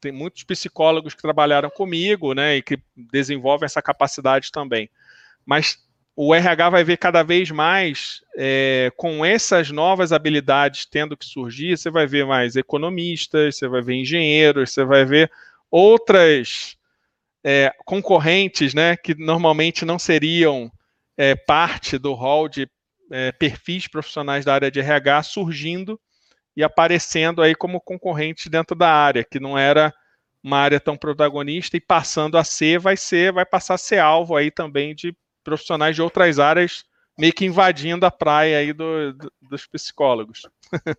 tem 0.00 0.12
muitos 0.12 0.44
psicólogos 0.44 1.14
que 1.14 1.22
trabalharam 1.22 1.70
comigo, 1.70 2.34
né? 2.34 2.56
E 2.56 2.62
que 2.62 2.78
desenvolvem 2.94 3.64
essa 3.64 3.80
capacidade 3.80 4.52
também. 4.52 4.90
Mas 5.46 5.78
o 6.14 6.34
RH 6.34 6.70
vai 6.70 6.84
ver 6.84 6.98
cada 6.98 7.22
vez 7.22 7.50
mais 7.50 8.20
é, 8.36 8.92
com 8.96 9.24
essas 9.24 9.70
novas 9.70 10.12
habilidades 10.12 10.86
tendo 10.86 11.16
que 11.16 11.24
surgir, 11.24 11.76
você 11.76 11.90
vai 11.90 12.06
ver 12.06 12.24
mais 12.26 12.54
economistas, 12.54 13.56
você 13.56 13.66
vai 13.66 13.82
ver 13.82 13.94
engenheiros, 13.94 14.70
você 14.70 14.84
vai 14.84 15.04
ver 15.04 15.30
outras 15.70 16.76
é, 17.44 17.72
concorrentes, 17.84 18.72
né, 18.72 18.96
que 18.96 19.14
normalmente 19.14 19.84
não 19.84 19.98
seriam 19.98 20.72
é, 21.16 21.34
parte 21.34 21.98
do 21.98 22.14
hall 22.14 22.48
de 22.48 22.68
é, 23.10 23.30
perfis 23.32 23.86
profissionais 23.86 24.44
da 24.44 24.54
área 24.54 24.70
de 24.70 24.80
RH 24.80 25.24
surgindo 25.24 26.00
e 26.56 26.64
aparecendo 26.64 27.42
aí 27.42 27.54
como 27.54 27.80
concorrente 27.80 28.48
dentro 28.48 28.74
da 28.74 28.88
área, 28.88 29.24
que 29.24 29.38
não 29.38 29.58
era 29.58 29.92
uma 30.42 30.58
área 30.58 30.80
tão 30.80 30.96
protagonista 30.96 31.76
e 31.76 31.80
passando 31.80 32.38
a 32.38 32.44
ser, 32.44 32.78
vai 32.78 32.96
ser, 32.96 33.32
vai 33.32 33.44
passar 33.44 33.74
a 33.74 33.78
ser 33.78 33.98
alvo 33.98 34.36
aí 34.36 34.50
também 34.50 34.94
de 34.94 35.14
profissionais 35.42 35.94
de 35.94 36.02
outras 36.02 36.38
áreas 36.38 36.84
meio 37.18 37.32
que 37.32 37.44
invadindo 37.44 38.04
a 38.06 38.10
praia 38.10 38.58
aí 38.58 38.72
do, 38.72 39.12
do, 39.12 39.32
dos 39.42 39.66
psicólogos. 39.66 40.42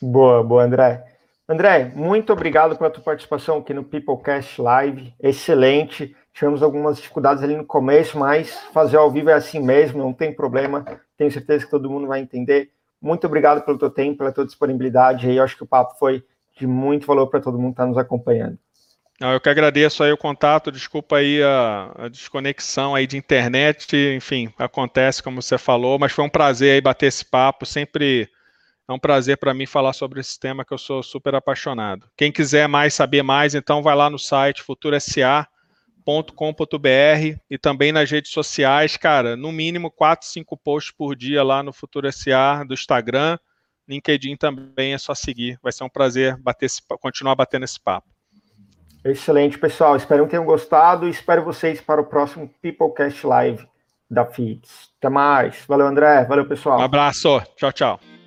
boa, 0.00 0.42
boa, 0.42 0.64
André. 0.64 1.17
André, 1.48 1.90
muito 1.94 2.30
obrigado 2.30 2.76
pela 2.76 2.90
tua 2.90 3.02
participação 3.02 3.56
aqui 3.56 3.72
no 3.72 3.82
Peoplecast 3.82 4.60
Live. 4.60 5.14
Excelente. 5.18 6.14
Tivemos 6.34 6.62
algumas 6.62 6.98
dificuldades 6.98 7.42
ali 7.42 7.56
no 7.56 7.64
começo, 7.64 8.18
mas 8.18 8.52
fazer 8.70 8.98
ao 8.98 9.10
vivo 9.10 9.30
é 9.30 9.32
assim 9.32 9.58
mesmo, 9.58 9.98
não 9.98 10.12
tem 10.12 10.30
problema. 10.30 10.84
Tenho 11.16 11.32
certeza 11.32 11.64
que 11.64 11.70
todo 11.70 11.88
mundo 11.88 12.06
vai 12.06 12.20
entender. 12.20 12.70
Muito 13.00 13.26
obrigado 13.26 13.64
pelo 13.64 13.78
teu 13.78 13.88
tempo, 13.88 14.18
pela 14.18 14.30
tua 14.30 14.44
disponibilidade. 14.44 15.32
Eu 15.32 15.42
acho 15.42 15.56
que 15.56 15.62
o 15.62 15.66
papo 15.66 15.98
foi 15.98 16.22
de 16.58 16.66
muito 16.66 17.06
valor 17.06 17.28
para 17.28 17.40
todo 17.40 17.58
mundo 17.58 17.68
que 17.68 17.80
está 17.80 17.86
nos 17.86 17.96
acompanhando. 17.96 18.58
Eu 19.18 19.40
que 19.40 19.48
agradeço 19.48 20.04
aí 20.04 20.12
o 20.12 20.18
contato, 20.18 20.70
desculpa 20.70 21.16
aí 21.16 21.42
a, 21.42 21.92
a, 21.96 22.08
desconexão 22.08 22.94
aí 22.94 23.04
de 23.06 23.16
internet, 23.16 23.96
enfim, 24.14 24.52
acontece 24.56 25.22
como 25.22 25.42
você 25.42 25.58
falou, 25.58 25.98
mas 25.98 26.12
foi 26.12 26.24
um 26.24 26.28
prazer 26.28 26.74
aí 26.74 26.80
bater 26.80 27.06
esse 27.06 27.24
papo, 27.24 27.66
sempre 27.66 28.28
É 28.88 28.92
um 28.92 28.98
prazer 28.98 29.36
para 29.36 29.52
mim 29.52 29.66
falar 29.66 29.92
sobre 29.92 30.18
esse 30.18 30.40
tema 30.40 30.64
que 30.64 30.72
eu 30.72 30.78
sou 30.78 31.02
super 31.02 31.34
apaixonado. 31.34 32.08
Quem 32.16 32.32
quiser 32.32 32.66
mais 32.66 32.94
saber 32.94 33.22
mais, 33.22 33.54
então 33.54 33.82
vai 33.82 33.94
lá 33.94 34.08
no 34.08 34.18
site 34.18 34.62
futurosa.com.br 34.62 35.46
e 37.50 37.58
também 37.58 37.92
nas 37.92 38.10
redes 38.10 38.32
sociais, 38.32 38.96
cara, 38.96 39.36
no 39.36 39.52
mínimo 39.52 39.90
4, 39.90 40.26
5 40.26 40.56
posts 40.56 40.94
por 40.96 41.14
dia 41.14 41.42
lá 41.42 41.62
no 41.62 41.70
Futuro 41.70 42.10
SA 42.10 42.64
do 42.66 42.72
Instagram, 42.72 43.38
LinkedIn 43.86 44.36
também 44.36 44.94
é 44.94 44.98
só 44.98 45.14
seguir. 45.14 45.58
Vai 45.62 45.72
ser 45.72 45.84
um 45.84 45.88
prazer 45.88 46.38
bater 46.38 46.66
esse, 46.66 46.80
continuar 47.00 47.34
batendo 47.34 47.64
esse 47.64 47.78
papo. 47.78 48.08
Excelente, 49.04 49.58
pessoal. 49.58 49.96
Espero 49.96 50.24
que 50.24 50.30
tenham 50.30 50.44
gostado 50.44 51.06
e 51.06 51.10
espero 51.10 51.44
vocês 51.44 51.80
para 51.80 52.00
o 52.00 52.04
próximo 52.04 52.50
Peoplecast 52.60 53.26
Live 53.26 53.66
da 54.10 54.24
FITS. 54.26 54.90
Até 54.98 55.08
mais. 55.08 55.64
Valeu, 55.66 55.86
André. 55.86 56.24
Valeu, 56.24 56.46
pessoal. 56.46 56.78
Um 56.78 56.82
abraço. 56.82 57.40
Tchau, 57.56 57.72
tchau. 57.72 58.17